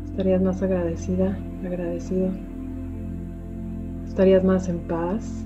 [0.05, 2.29] ¿Estarías más agradecida, agradecido?
[4.07, 5.45] ¿Estarías más en paz?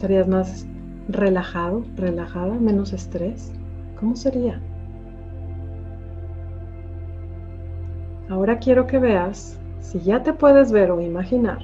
[0.00, 0.66] ¿Estarías más
[1.10, 3.52] relajado, relajada, menos estrés?
[4.00, 4.58] ¿Cómo sería?
[8.30, 11.58] Ahora quiero que veas si ya te puedes ver o imaginar,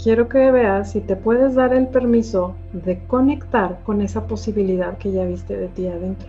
[0.00, 5.10] quiero que veas si te puedes dar el permiso de conectar con esa posibilidad que
[5.10, 6.28] ya viste de ti adentro.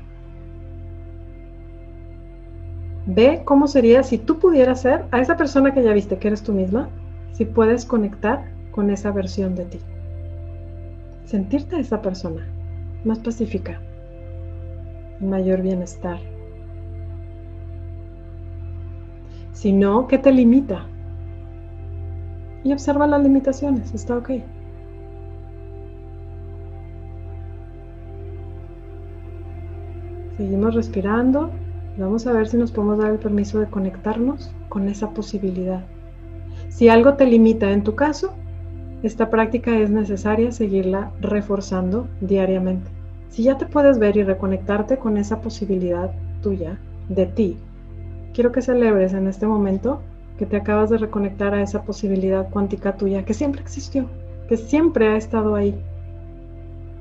[3.05, 6.41] Ve cómo sería si tú pudieras ser a esa persona que ya viste que eres
[6.41, 6.89] tú misma,
[7.33, 9.79] si puedes conectar con esa versión de ti.
[11.29, 12.43] Sentirte esa persona
[13.03, 13.79] más pacífica,
[15.19, 16.19] mayor bienestar,
[19.51, 20.87] sino ¿qué te limita?
[22.63, 24.31] Y observa las limitaciones, está ok.
[30.37, 31.51] Seguimos respirando.
[31.99, 35.83] Vamos a ver si nos podemos dar el permiso de conectarnos con esa posibilidad.
[36.69, 38.33] Si algo te limita en tu caso,
[39.01, 42.89] esta práctica es necesaria seguirla reforzando diariamente.
[43.29, 46.77] Si ya te puedes ver y reconectarte con esa posibilidad tuya,
[47.07, 47.57] de ti,
[48.33, 50.01] quiero que celebres en este momento
[50.37, 54.05] que te acabas de reconectar a esa posibilidad cuántica tuya que siempre existió,
[54.47, 55.75] que siempre ha estado ahí,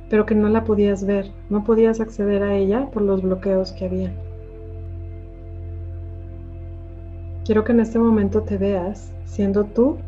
[0.08, 3.84] pero que no la podías ver, no podías acceder a ella por los bloqueos que
[3.84, 4.12] había.
[7.44, 9.98] Quiero que en este momento te veas siendo tú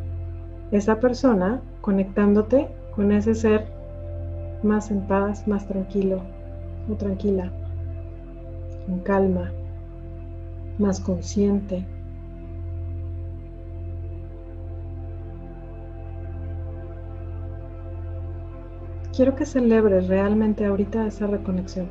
[0.72, 3.66] esa persona conectándote con ese ser
[4.62, 6.20] más en paz, más tranquilo
[6.90, 7.50] o tranquila,
[8.88, 9.52] en calma,
[10.78, 11.84] más consciente.
[19.14, 21.88] Quiero que celebres realmente ahorita esa reconexión,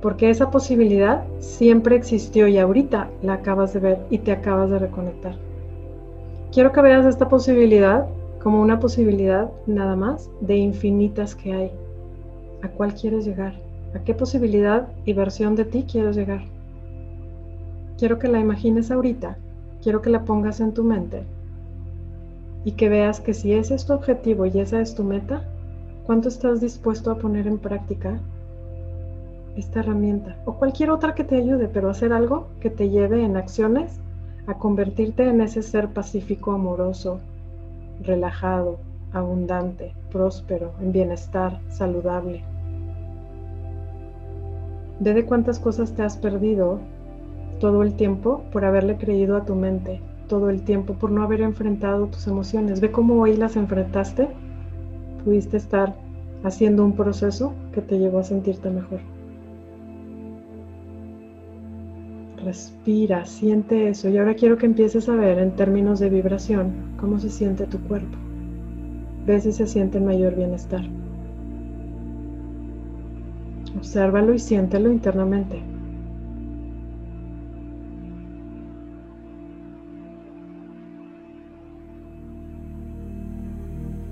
[0.00, 4.78] porque esa posibilidad siempre existió y ahorita la acabas de ver y te acabas de
[4.78, 5.34] reconectar.
[6.52, 8.06] Quiero que veas esta posibilidad
[8.44, 11.70] como una posibilidad nada más de infinitas que hay.
[12.62, 13.54] ¿A cuál quieres llegar?
[13.94, 16.42] ¿A qué posibilidad y versión de ti quieres llegar?
[17.98, 19.38] Quiero que la imagines ahorita,
[19.82, 21.22] quiero que la pongas en tu mente
[22.66, 25.42] y que veas que si ese es tu objetivo y esa es tu meta,
[26.04, 28.20] ¿cuánto estás dispuesto a poner en práctica
[29.56, 33.38] esta herramienta o cualquier otra que te ayude, pero hacer algo que te lleve en
[33.38, 33.98] acciones
[34.46, 37.20] a convertirte en ese ser pacífico, amoroso,
[38.02, 38.78] relajado,
[39.12, 42.42] abundante, próspero, en bienestar, saludable.
[45.00, 46.78] Ve de cuántas cosas te has perdido
[47.60, 51.40] todo el tiempo por haberle creído a tu mente, todo el tiempo por no haber
[51.40, 52.80] enfrentado tus emociones.
[52.80, 54.28] Ve cómo hoy las enfrentaste.
[55.24, 55.94] Pudiste estar
[56.42, 59.00] haciendo un proceso que te llevó a sentirte mejor.
[62.44, 64.10] Respira, siente eso.
[64.10, 67.78] Y ahora quiero que empieces a ver en términos de vibración cómo se siente tu
[67.78, 68.18] cuerpo.
[69.26, 70.82] Ve si se siente mayor bienestar.
[73.78, 75.62] Obsérvalo y siéntelo internamente.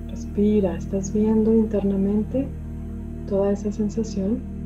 [0.09, 2.49] Respira, estás viendo internamente
[3.29, 4.62] toda esa sensación.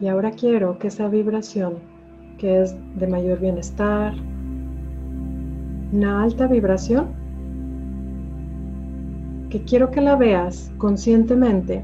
[0.00, 1.74] Y ahora quiero que esa vibración,
[2.38, 4.14] que es de mayor bienestar,
[5.92, 7.06] una alta vibración,
[9.48, 11.82] que quiero que la veas conscientemente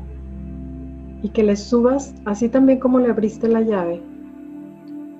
[1.22, 4.02] y que le subas así también como le abriste la llave.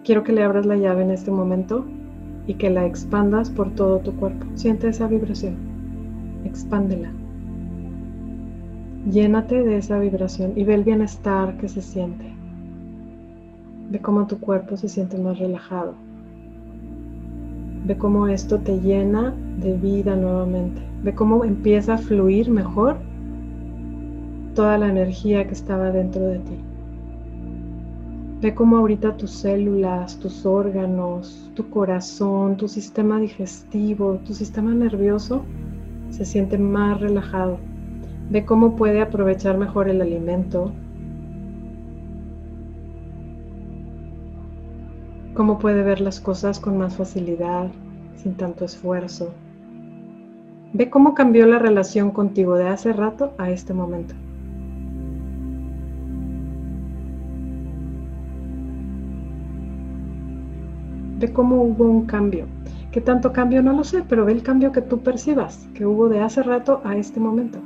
[0.05, 1.86] Quiero que le abras la llave en este momento
[2.47, 4.47] y que la expandas por todo tu cuerpo.
[4.55, 5.55] Siente esa vibración.
[6.45, 7.12] Expándela.
[9.11, 12.32] Llénate de esa vibración y ve el bienestar que se siente.
[13.93, 15.93] Ve cómo tu cuerpo se siente más relajado.
[17.84, 20.80] Ve cómo esto te llena de vida nuevamente.
[21.03, 22.97] Ve cómo empieza a fluir mejor
[24.55, 26.57] toda la energía que estaba dentro de ti.
[28.40, 35.43] Ve cómo ahorita tus células, tus órganos, tu corazón, tu sistema digestivo, tu sistema nervioso
[36.09, 37.59] se siente más relajado.
[38.30, 40.72] Ve cómo puede aprovechar mejor el alimento,
[45.35, 47.68] cómo puede ver las cosas con más facilidad,
[48.16, 49.33] sin tanto esfuerzo.
[50.74, 54.14] Ve cómo cambió la relación contigo de hace rato a este momento.
[61.18, 62.47] Ve cómo hubo un cambio.
[62.91, 63.62] ¿Qué tanto cambio?
[63.62, 66.83] No lo sé, pero ve el cambio que tú percibas, que hubo de hace rato
[66.85, 67.59] a este momento.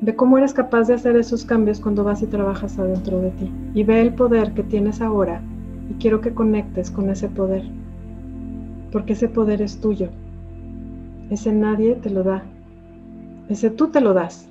[0.00, 3.50] Ve cómo eres capaz de hacer esos cambios cuando vas y trabajas adentro de ti.
[3.74, 5.40] Y ve el poder que tienes ahora
[5.90, 7.64] y quiero que conectes con ese poder,
[8.92, 10.08] porque ese poder es tuyo.
[11.30, 12.44] Ese nadie te lo da.
[13.48, 14.48] Ese tú te lo das.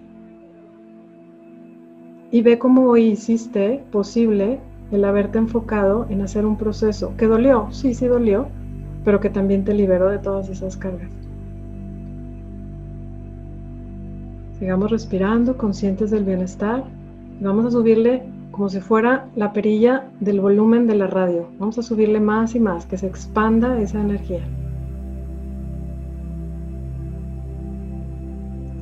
[2.32, 4.60] Y ve cómo hoy hiciste posible
[4.92, 8.48] el haberte enfocado en hacer un proceso que dolió, sí, sí dolió,
[9.06, 11.12] pero que también te liberó de todas esas cargas.
[14.60, 16.86] Sigamos respirando, conscientes del bienestar.
[17.42, 18.24] Vamos a subirle
[18.54, 21.48] como si fuera la perilla del volumen de la radio.
[21.58, 24.44] Vamos a subirle más y más, que se expanda esa energía.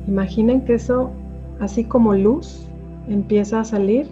[0.06, 1.10] Imaginen que eso,
[1.58, 2.68] así como luz,
[3.08, 4.08] empieza a salir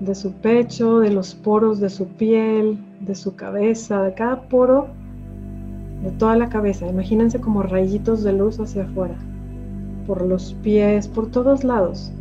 [0.00, 4.88] de su pecho, de los poros de su piel, de su cabeza, de cada poro,
[6.02, 6.86] de toda la cabeza.
[6.86, 9.16] Imagínense como rayitos de luz hacia afuera,
[10.06, 12.12] por los pies, por todos lados.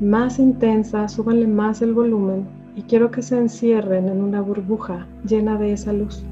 [0.00, 2.46] Más intensa, súbanle más el volumen
[2.76, 6.22] y quiero que se encierren en una burbuja llena de esa luz.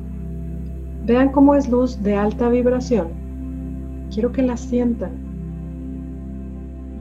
[1.05, 3.09] Vean cómo es luz de alta vibración.
[4.11, 5.27] Quiero que la sientan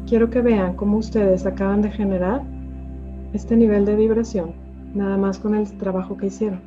[0.07, 2.43] Quiero que vean cómo ustedes acaban de generar
[3.33, 4.51] este nivel de vibración,
[4.93, 6.61] nada más con el trabajo que hicieron.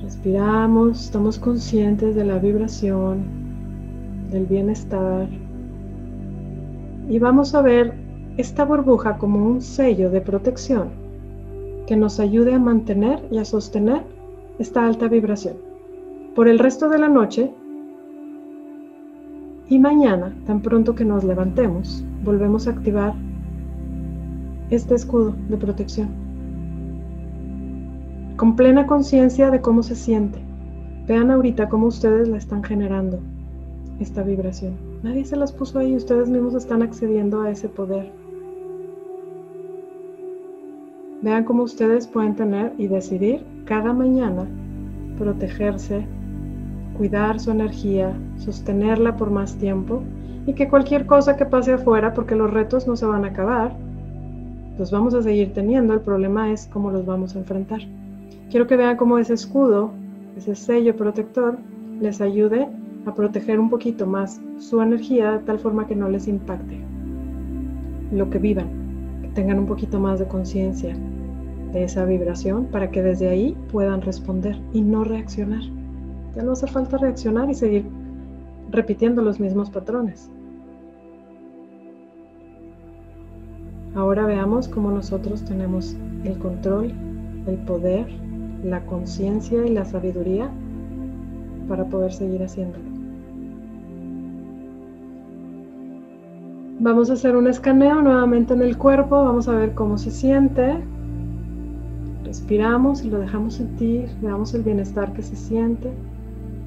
[0.00, 3.24] Respiramos, estamos conscientes de la vibración,
[4.30, 5.28] del bienestar.
[7.12, 7.92] Y vamos a ver
[8.38, 10.88] esta burbuja como un sello de protección
[11.86, 14.00] que nos ayude a mantener y a sostener
[14.58, 15.56] esta alta vibración.
[16.34, 17.52] Por el resto de la noche
[19.68, 23.12] y mañana, tan pronto que nos levantemos, volvemos a activar
[24.70, 26.08] este escudo de protección.
[28.38, 30.38] Con plena conciencia de cómo se siente.
[31.06, 33.20] Vean ahorita cómo ustedes la están generando,
[34.00, 34.91] esta vibración.
[35.02, 38.12] Nadie se las puso ahí, ustedes mismos están accediendo a ese poder.
[41.22, 44.46] Vean cómo ustedes pueden tener y decidir cada mañana
[45.18, 46.04] protegerse
[46.96, 50.02] cuidar su energía, sostenerla por más tiempo
[50.46, 53.74] y que cualquier cosa que pase afuera, porque los retos no se van a acabar,
[54.78, 57.80] los vamos a seguir teniendo, el problema es cómo los vamos a enfrentar.
[58.50, 59.90] Quiero que vean cómo ese escudo,
[60.36, 61.58] ese sello protector,
[62.00, 62.68] les ayude
[63.06, 66.80] a proteger un poquito más su energía de tal forma que no les impacte
[68.12, 68.68] lo que vivan,
[69.22, 70.96] que tengan un poquito más de conciencia
[71.72, 75.62] de esa vibración para que desde ahí puedan responder y no reaccionar.
[76.36, 77.84] Ya no hace falta reaccionar y seguir
[78.70, 80.30] repitiendo los mismos patrones.
[83.94, 86.92] Ahora veamos cómo nosotros tenemos el control,
[87.46, 88.06] el poder,
[88.64, 90.50] la conciencia y la sabiduría
[91.68, 92.91] para poder seguir haciéndolo.
[96.82, 100.82] Vamos a hacer un escaneo nuevamente en el cuerpo, vamos a ver cómo se siente.
[102.24, 105.92] Respiramos y lo dejamos sentir, veamos el bienestar que se siente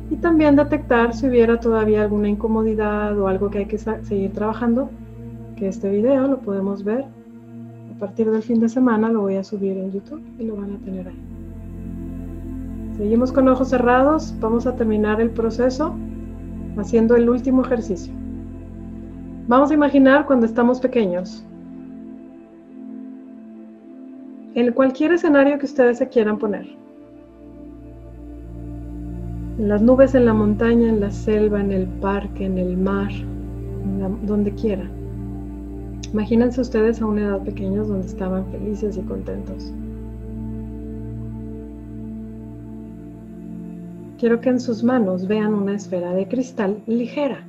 [0.09, 4.89] y también detectar si hubiera todavía alguna incomodidad o algo que hay que seguir trabajando,
[5.57, 7.03] que este video lo podemos ver
[7.93, 10.75] a partir del fin de semana, lo voy a subir en YouTube y lo van
[10.75, 11.21] a tener ahí.
[12.95, 15.93] Seguimos con ojos cerrados, vamos a terminar el proceso
[16.77, 18.13] haciendo el último ejercicio.
[19.47, 21.43] Vamos a imaginar cuando estamos pequeños.
[24.55, 26.65] En cualquier escenario que ustedes se quieran poner
[29.57, 33.11] en las nubes, en la montaña, en la selva, en el parque, en el mar,
[34.23, 34.89] donde quiera.
[36.11, 39.73] Imagínense ustedes a una edad pequeña donde estaban felices y contentos.
[44.17, 47.45] Quiero que en sus manos vean una esfera de cristal ligera,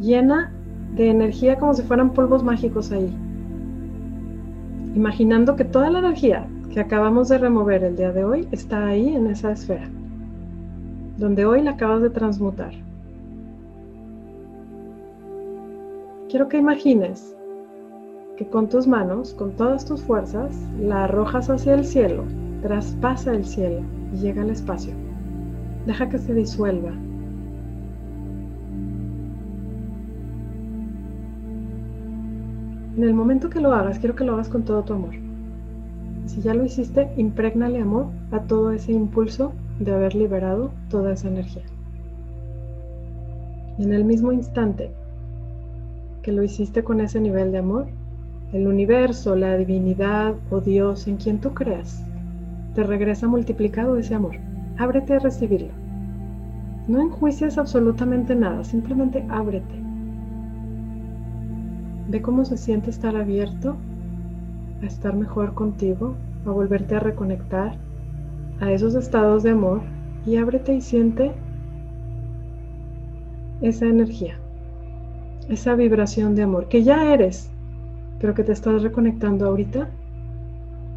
[0.00, 0.52] llena
[0.94, 3.12] de energía como si fueran polvos mágicos ahí.
[4.94, 9.14] Imaginando que toda la energía que acabamos de remover el día de hoy está ahí
[9.14, 9.88] en esa esfera
[11.16, 12.72] donde hoy la acabas de transmutar.
[16.28, 17.36] Quiero que imagines
[18.36, 22.24] que con tus manos, con todas tus fuerzas, la arrojas hacia el cielo,
[22.62, 23.82] traspasa el cielo
[24.12, 24.92] y llega al espacio.
[25.86, 26.92] Deja que se disuelva.
[32.96, 35.14] En el momento que lo hagas, quiero que lo hagas con todo tu amor.
[36.26, 41.28] Si ya lo hiciste, impregnale amor a todo ese impulso de haber liberado toda esa
[41.28, 41.64] energía.
[43.78, 44.90] Y en el mismo instante
[46.22, 47.86] que lo hiciste con ese nivel de amor,
[48.52, 52.02] el universo, la divinidad o Dios en quien tú creas,
[52.74, 54.36] te regresa multiplicado ese amor.
[54.78, 55.72] Ábrete a recibirlo.
[56.86, 59.83] No enjuicias absolutamente nada, simplemente ábrete.
[62.14, 63.74] Ve cómo se siente estar abierto
[64.80, 66.14] a estar mejor contigo,
[66.46, 67.74] a volverte a reconectar
[68.60, 69.80] a esos estados de amor
[70.24, 71.32] y ábrete y siente
[73.62, 74.36] esa energía,
[75.48, 77.50] esa vibración de amor que ya eres,
[78.20, 79.88] pero que te estás reconectando ahorita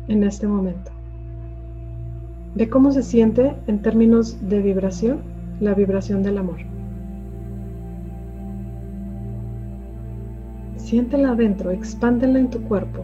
[0.10, 0.92] en este momento.
[2.54, 5.22] Ve cómo se siente en términos de vibración
[5.62, 6.77] la vibración del amor.
[10.88, 13.04] Siéntela adentro, expándela en tu cuerpo.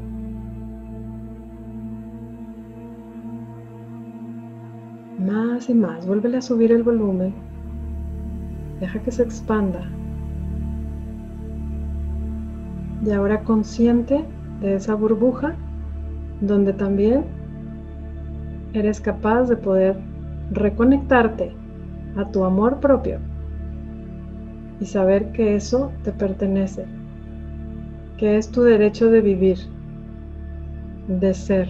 [5.20, 6.08] Más y más.
[6.08, 7.34] Vuelve a subir el volumen.
[8.80, 9.82] Deja que se expanda
[13.06, 14.24] Y ahora consciente
[14.62, 15.54] de esa burbuja
[16.40, 17.26] donde también
[18.72, 19.98] eres capaz de poder
[20.52, 21.54] reconectarte
[22.16, 23.20] a tu amor propio
[24.80, 26.86] y saber que eso te pertenece,
[28.24, 29.58] que es tu derecho de vivir,
[31.10, 31.68] de ser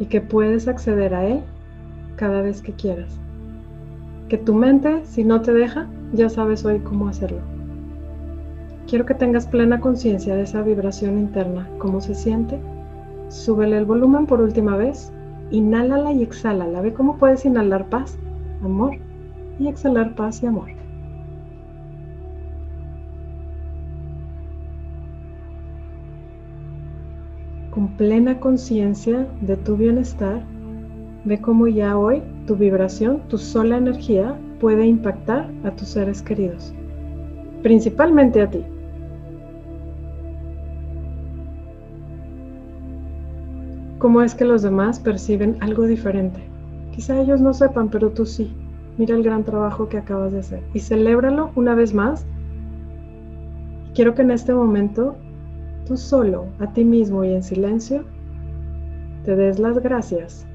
[0.00, 1.40] y que puedes acceder a él
[2.16, 3.20] cada vez que quieras.
[4.28, 7.38] Que tu mente, si no te deja, ya sabes hoy cómo hacerlo.
[8.88, 12.58] Quiero que tengas plena conciencia de esa vibración interna, cómo se siente.
[13.28, 15.12] Súbele el volumen por última vez.
[15.52, 16.80] Inhálala y exhálala.
[16.80, 18.18] Ve cómo puedes inhalar paz,
[18.64, 18.96] amor
[19.60, 20.75] y exhalar paz y amor.
[27.76, 30.42] Con plena conciencia de tu bienestar,
[31.26, 36.72] ve cómo ya hoy tu vibración, tu sola energía puede impactar a tus seres queridos,
[37.62, 38.64] principalmente a ti.
[43.98, 46.40] ¿Cómo es que los demás perciben algo diferente?
[46.92, 48.50] Quizá ellos no sepan, pero tú sí.
[48.96, 52.24] Mira el gran trabajo que acabas de hacer y celébralo una vez más.
[53.94, 55.18] Quiero que en este momento,
[55.86, 58.04] tú solo, a ti mismo y en silencio,
[59.24, 60.46] te des las gracias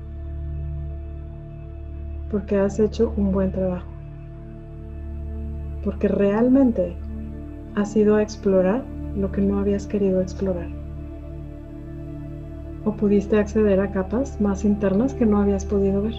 [2.30, 3.90] porque has hecho un buen trabajo.
[5.84, 6.96] Porque realmente
[7.76, 8.84] has ido a explorar
[9.16, 10.70] lo que no habías querido explorar
[12.84, 16.16] o pudiste acceder a capas más internas que no habías podido ver.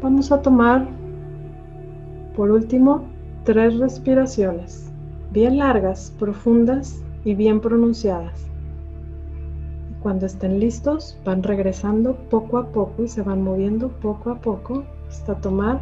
[0.00, 0.88] Vamos a tomar,
[2.38, 3.02] por último,
[3.42, 4.92] tres respiraciones,
[5.32, 8.46] bien largas, profundas y bien pronunciadas.
[10.04, 14.84] Cuando estén listos, van regresando poco a poco y se van moviendo poco a poco
[15.08, 15.80] hasta tomar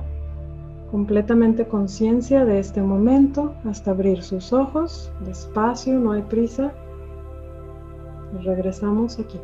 [0.91, 6.73] completamente conciencia de este momento hasta abrir sus ojos, despacio, no hay prisa.
[8.33, 9.39] Y regresamos aquí.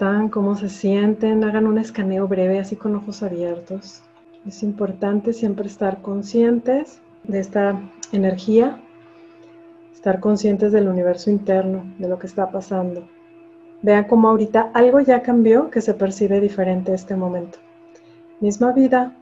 [0.00, 0.30] Están?
[0.30, 1.44] ¿Cómo se sienten?
[1.44, 4.00] Hagan un escaneo breve así con ojos abiertos.
[4.46, 7.78] Es importante siempre estar conscientes de esta
[8.10, 8.80] energía,
[9.92, 13.06] estar conscientes del universo interno, de lo que está pasando.
[13.82, 17.58] Vean cómo ahorita algo ya cambió que se percibe diferente este momento.
[18.40, 19.14] Misma vida,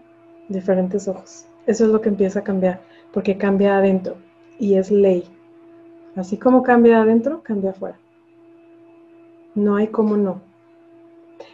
[0.48, 1.46] diferentes ojos.
[1.66, 2.82] Eso es lo que empieza a cambiar,
[3.12, 4.14] porque cambia adentro
[4.60, 5.24] y es ley.
[6.14, 7.98] Así como cambia adentro, cambia afuera.
[9.56, 10.46] No hay como no.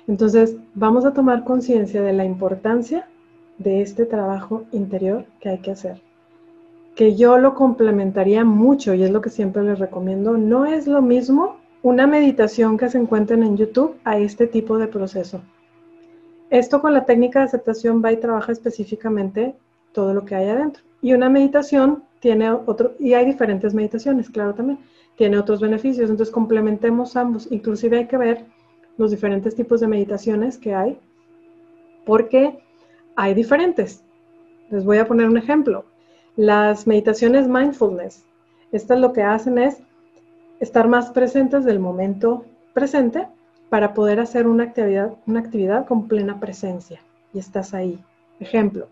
[0.06, 3.08] Entonces, vamos a tomar conciencia de la importancia
[3.58, 6.02] de este trabajo interior que hay que hacer.
[6.94, 10.36] Que yo lo complementaría mucho y es lo que siempre les recomiendo.
[10.36, 14.88] No es lo mismo una meditación que se encuentren en YouTube a este tipo de
[14.88, 15.40] proceso.
[16.50, 19.54] Esto con la técnica de aceptación va y trabaja específicamente
[19.92, 20.82] todo lo que hay adentro.
[21.02, 24.78] Y una meditación tiene otro, y hay diferentes meditaciones, claro también,
[25.16, 26.10] tiene otros beneficios.
[26.10, 27.50] Entonces complementemos ambos.
[27.50, 28.46] Inclusive hay que ver
[28.96, 30.98] los diferentes tipos de meditaciones que hay,
[32.04, 32.58] porque
[33.16, 34.04] hay diferentes.
[34.70, 35.84] Les voy a poner un ejemplo.
[36.36, 38.24] Las meditaciones mindfulness,
[38.72, 39.78] estas lo que hacen es
[40.60, 43.28] estar más presentes del momento presente
[43.68, 47.00] para poder hacer una actividad, una actividad con plena presencia
[47.32, 48.00] y estás ahí.
[48.40, 48.88] Ejemplo,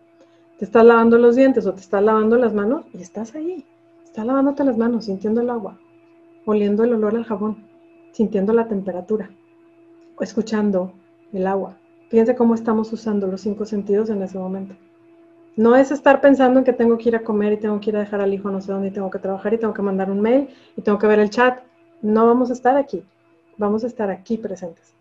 [0.59, 3.65] te estás lavando los dientes o te estás lavando las manos y estás ahí.
[4.05, 5.79] Estás lavándote las manos, sintiendo el agua,
[6.45, 7.65] oliendo el olor al jabón,
[8.13, 9.31] sintiendo la temperatura
[10.21, 10.93] escuchando
[11.33, 11.77] el agua.
[12.11, 14.75] Fíjense cómo estamos usando los cinco sentidos en ese momento.
[15.57, 17.97] No es estar pensando en que tengo que ir a comer y tengo que ir
[17.97, 20.11] a dejar al hijo no sé dónde y tengo que trabajar y tengo que mandar
[20.11, 21.61] un mail y tengo que ver el chat.
[22.01, 23.05] No vamos a estar aquí
[23.57, 24.95] vamos a estar aquí presentes.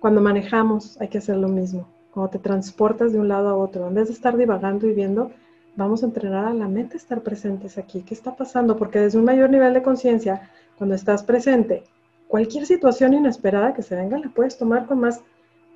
[0.00, 1.86] Cuando manejamos hay que hacer lo mismo.
[2.12, 5.30] Cuando te transportas de un lado a otro, en vez de estar divagando y viendo,
[5.76, 8.02] vamos a entrenar a la mente a estar presentes aquí.
[8.02, 8.76] ¿Qué está pasando?
[8.76, 11.84] Porque desde un mayor nivel de conciencia, cuando estás presente,
[12.30, 15.20] cualquier situación inesperada que se venga la puedes tomar con más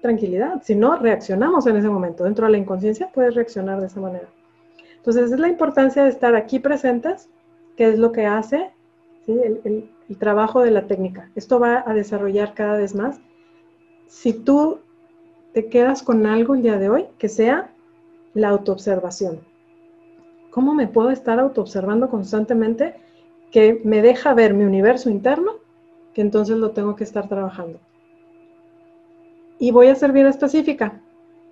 [0.01, 2.23] tranquilidad, si no, reaccionamos en ese momento.
[2.25, 4.29] Dentro de la inconsciencia puedes reaccionar de esa manera.
[4.97, 7.29] Entonces, es la importancia de estar aquí presentes,
[7.77, 8.71] que es lo que hace
[9.27, 11.29] el, el trabajo de la técnica.
[11.35, 13.19] Esto va a desarrollar cada vez más.
[14.07, 14.79] Si tú
[15.53, 17.73] te quedas con algo el día de hoy, que sea
[18.33, 19.41] la autoobservación.
[20.51, 22.95] ¿Cómo me puedo estar autoobservando constantemente
[23.51, 25.64] que me deja ver mi universo interno,
[26.15, 27.81] que entonces lo tengo que estar trabajando?
[29.59, 31.01] Y voy a ser bien específica.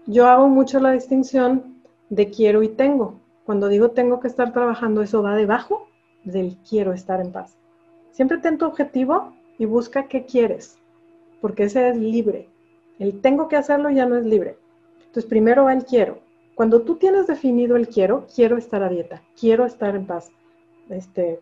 [0.06, 3.20] Yo hago mucho la distinción de quiero y tengo.
[3.44, 5.88] Cuando digo tengo que estar trabajando, eso va debajo
[6.24, 7.56] del quiero estar en paz.
[8.10, 10.78] Siempre ten tu objetivo y busca qué quieres,
[11.40, 12.48] porque ese es libre.
[12.98, 14.58] El tengo que hacerlo ya no es libre.
[14.98, 16.18] Entonces primero va el quiero.
[16.54, 20.30] Cuando tú tienes definido el quiero, quiero estar a dieta, quiero estar en paz.
[20.90, 21.40] Este,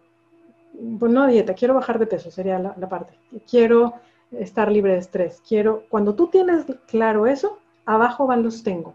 [0.98, 3.14] pues dieta, quiero bajar de peso, sería la, la parte.
[3.48, 3.94] Quiero
[4.32, 5.42] estar libre de estrés.
[5.46, 8.94] Quiero, cuando tú tienes claro eso, abajo van los tengo.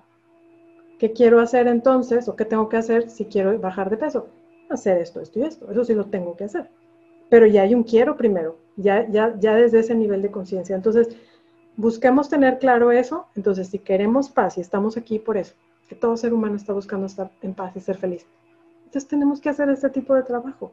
[1.00, 4.30] ¿Qué quiero hacer entonces o qué tengo que hacer si quiero bajar de peso?
[4.70, 5.70] Hacer esto, esto y esto.
[5.70, 6.70] Eso sí lo tengo que hacer.
[7.30, 10.76] Pero ya hay un quiero primero, ya, ya, ya desde ese nivel de conciencia.
[10.76, 11.10] Entonces,
[11.76, 13.28] busquemos tener claro eso.
[13.36, 15.54] Entonces, si queremos paz y estamos aquí por eso,
[15.90, 18.26] que todo ser humano está buscando estar en paz y ser feliz,
[18.86, 20.72] entonces tenemos que hacer este tipo de trabajo.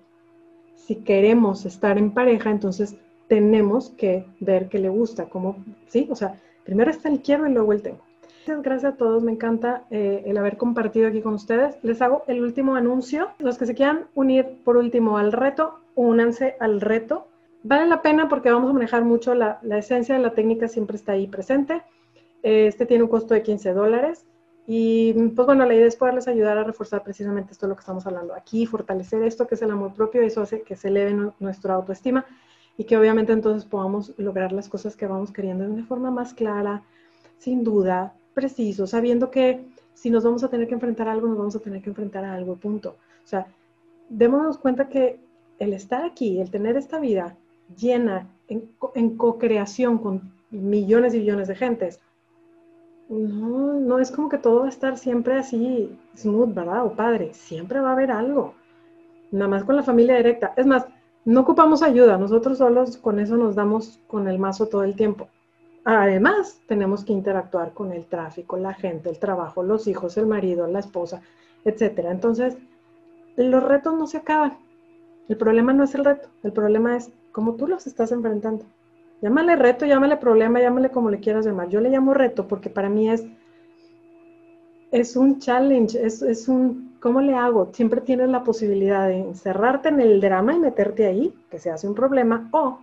[0.76, 2.96] Si queremos estar en pareja, entonces
[3.28, 6.34] tenemos que ver qué le gusta, como, sí, o sea,
[6.64, 8.00] primero está el quiero y luego el tengo.
[8.40, 11.76] Muchas gracias a todos, me encanta eh, el haber compartido aquí con ustedes.
[11.82, 13.28] Les hago el último anuncio.
[13.38, 17.28] Los que se quieran unir por último al reto, únanse al reto.
[17.62, 20.96] Vale la pena porque vamos a manejar mucho la, la esencia de la técnica, siempre
[20.96, 21.82] está ahí presente.
[22.42, 24.26] Este tiene un costo de 15 dólares.
[24.66, 27.80] Y pues bueno, la idea es poderles ayudar a reforzar precisamente esto de lo que
[27.80, 31.32] estamos hablando aquí, fortalecer esto que es el amor propio, eso hace que se eleve
[31.40, 32.24] nuestra autoestima
[32.76, 36.32] y que obviamente entonces podamos lograr las cosas que vamos queriendo de una forma más
[36.32, 36.82] clara,
[37.38, 39.64] sin duda, preciso, sabiendo que
[39.94, 42.24] si nos vamos a tener que enfrentar a algo, nos vamos a tener que enfrentar
[42.24, 42.96] a algo, punto.
[43.24, 43.46] O sea,
[44.08, 45.20] démonos cuenta que
[45.58, 47.36] el estar aquí, el tener esta vida
[47.76, 52.00] llena, en, en co-creación con millones y millones de gentes,
[53.18, 56.86] no, no es como que todo va a estar siempre así smooth, ¿verdad?
[56.86, 58.54] O padre, siempre va a haber algo.
[59.30, 60.52] Nada más con la familia directa.
[60.56, 60.86] Es más,
[61.24, 65.28] no ocupamos ayuda, nosotros solos con eso nos damos con el mazo todo el tiempo.
[65.84, 70.66] Además, tenemos que interactuar con el tráfico, la gente, el trabajo, los hijos, el marido,
[70.66, 71.22] la esposa,
[71.64, 72.06] etc.
[72.10, 72.56] Entonces,
[73.36, 74.58] los retos no se acaban.
[75.28, 78.64] El problema no es el reto, el problema es cómo tú los estás enfrentando.
[79.22, 81.68] Llámale reto, llámale problema, llámale como le quieras llamar.
[81.68, 83.24] Yo le llamo reto porque para mí es,
[84.90, 87.70] es un challenge, es, es un, ¿cómo le hago?
[87.72, 91.86] Siempre tienes la posibilidad de encerrarte en el drama y meterte ahí, que se hace
[91.86, 92.80] un problema, o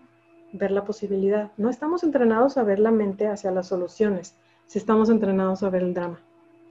[0.53, 1.51] ver la posibilidad.
[1.57, 4.33] No estamos entrenados a ver la mente hacia las soluciones,
[4.65, 6.21] si estamos entrenados a ver el drama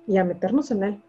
[0.07, 1.03] y a meternos en él.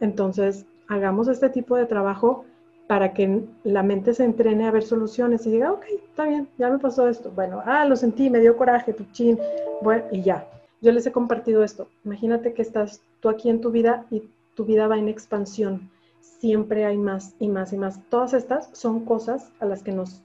[0.00, 2.46] Entonces, hagamos este tipo de trabajo
[2.88, 6.70] para que la mente se entrene a ver soluciones y diga, ok, está bien, ya
[6.70, 7.30] me pasó esto.
[7.30, 9.38] Bueno, ah, lo sentí, me dio coraje, puchín,
[9.82, 10.48] bueno, y ya.
[10.80, 11.88] Yo les he compartido esto.
[12.06, 14.22] Imagínate que estás tú aquí en tu vida y
[14.54, 15.90] tu vida va en expansión.
[16.20, 18.00] Siempre hay más y más y más.
[18.08, 20.22] Todas estas son cosas a las que nos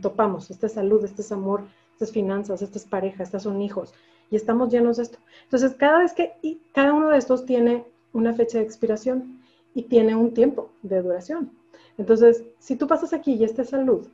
[0.00, 0.50] topamos.
[0.50, 3.92] Esta es salud, este es amor, esta es finanzas, esta es pareja, estas son hijos.
[4.30, 5.18] Y estamos llenos de esto.
[5.44, 9.42] Entonces, cada vez que, y cada uno de estos tiene una fecha de expiración
[9.74, 11.57] y tiene un tiempo de duración.
[11.98, 14.06] Entonces, si tú pasas aquí y este es salud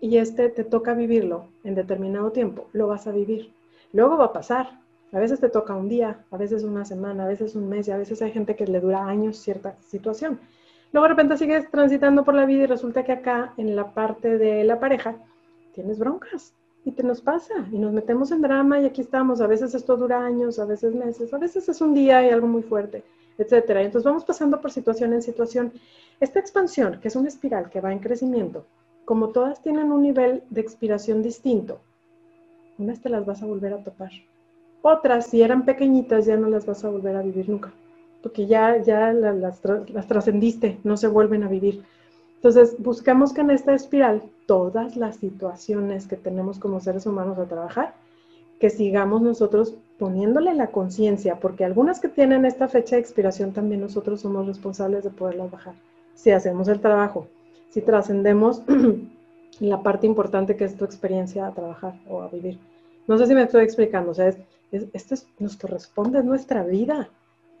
[0.00, 3.52] y este te toca vivirlo en determinado tiempo, lo vas a vivir.
[3.92, 4.80] Luego va a pasar.
[5.12, 7.92] A veces te toca un día, a veces una semana, a veces un mes y
[7.92, 10.38] a veces hay gente que le dura años cierta situación.
[10.92, 14.36] Luego de repente sigues transitando por la vida y resulta que acá en la parte
[14.36, 15.16] de la pareja
[15.74, 16.52] tienes broncas
[16.84, 19.40] y te nos pasa y nos metemos en drama y aquí estamos.
[19.40, 22.46] A veces esto dura años, a veces meses, a veces es un día y algo
[22.46, 23.02] muy fuerte,
[23.38, 23.82] etcétera.
[23.82, 25.72] Entonces vamos pasando por situación en situación
[26.20, 28.66] esta expansión, que es una espiral que va en crecimiento,
[29.04, 31.80] como todas tienen un nivel de expiración distinto,
[32.76, 34.10] unas te las vas a volver a topar.
[34.82, 37.72] Otras, si eran pequeñitas, ya no las vas a volver a vivir nunca,
[38.22, 41.84] porque ya, ya las, las trascendiste, no se vuelven a vivir.
[42.36, 47.46] Entonces, buscamos que en esta espiral, todas las situaciones que tenemos como seres humanos a
[47.46, 47.94] trabajar,
[48.60, 53.80] que sigamos nosotros poniéndole la conciencia, porque algunas que tienen esta fecha de expiración también
[53.80, 55.74] nosotros somos responsables de poderlas bajar
[56.18, 57.28] si hacemos el trabajo,
[57.70, 58.62] si trascendemos
[59.60, 62.58] la parte importante que es tu experiencia a trabajar o a vivir.
[63.06, 64.34] No sé si me estoy explicando, o sea,
[64.72, 67.08] esto nos corresponde, es nuestra vida.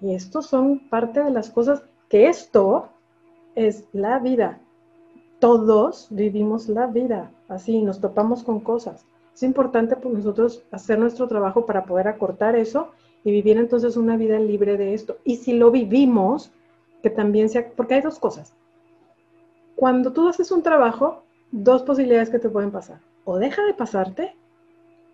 [0.00, 2.88] Y estos son parte de las cosas que esto
[3.54, 4.58] es la vida.
[5.38, 9.06] Todos vivimos la vida, así nos topamos con cosas.
[9.38, 12.88] Es importante por nosotros hacer nuestro trabajo para poder acortar eso
[13.22, 15.18] y vivir entonces una vida libre de esto.
[15.22, 16.50] Y si lo vivimos,
[17.04, 18.52] que también sea, porque hay dos cosas.
[19.76, 22.98] Cuando tú haces un trabajo, dos posibilidades que te pueden pasar.
[23.22, 24.34] O deja de pasarte,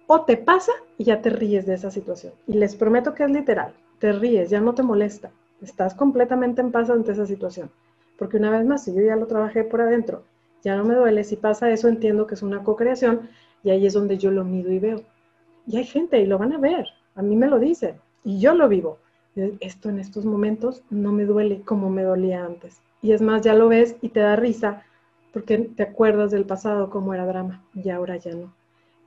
[0.07, 2.33] o te pasa y ya te ríes de esa situación.
[2.47, 6.73] Y les prometo que es literal, te ríes, ya no te molesta, estás completamente en
[6.73, 7.71] paz ante esa situación.
[8.17, 10.25] Porque una vez más, si yo ya lo trabajé por adentro,
[10.63, 13.29] ya no me duele, si pasa eso entiendo que es una co-creación
[13.65, 15.03] y ahí es donde yo lo mido y veo.
[15.67, 16.87] Y hay gente y lo van a ver,
[17.17, 18.99] a mí me lo dicen y yo lo vivo.
[19.59, 22.81] Esto en estos momentos no me duele como me dolía antes.
[23.03, 24.83] Y es más, ya lo ves y te da risa
[25.33, 28.55] porque te acuerdas del pasado como era drama y ahora ya no.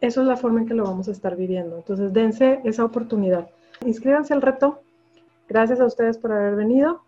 [0.01, 1.77] Eso es la forma en que lo vamos a estar viviendo.
[1.77, 3.49] Entonces, dense esa oportunidad.
[3.85, 4.81] Inscríbanse al reto.
[5.47, 7.01] Gracias a ustedes por haber venido.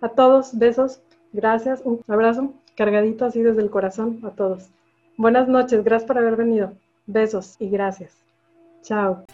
[0.00, 1.00] A todos, besos.
[1.32, 1.82] Gracias.
[1.84, 4.68] Un abrazo cargadito así desde el corazón a todos.
[5.16, 5.84] Buenas noches.
[5.84, 6.72] Gracias por haber venido.
[7.06, 8.24] Besos y gracias.
[8.82, 9.24] Chao.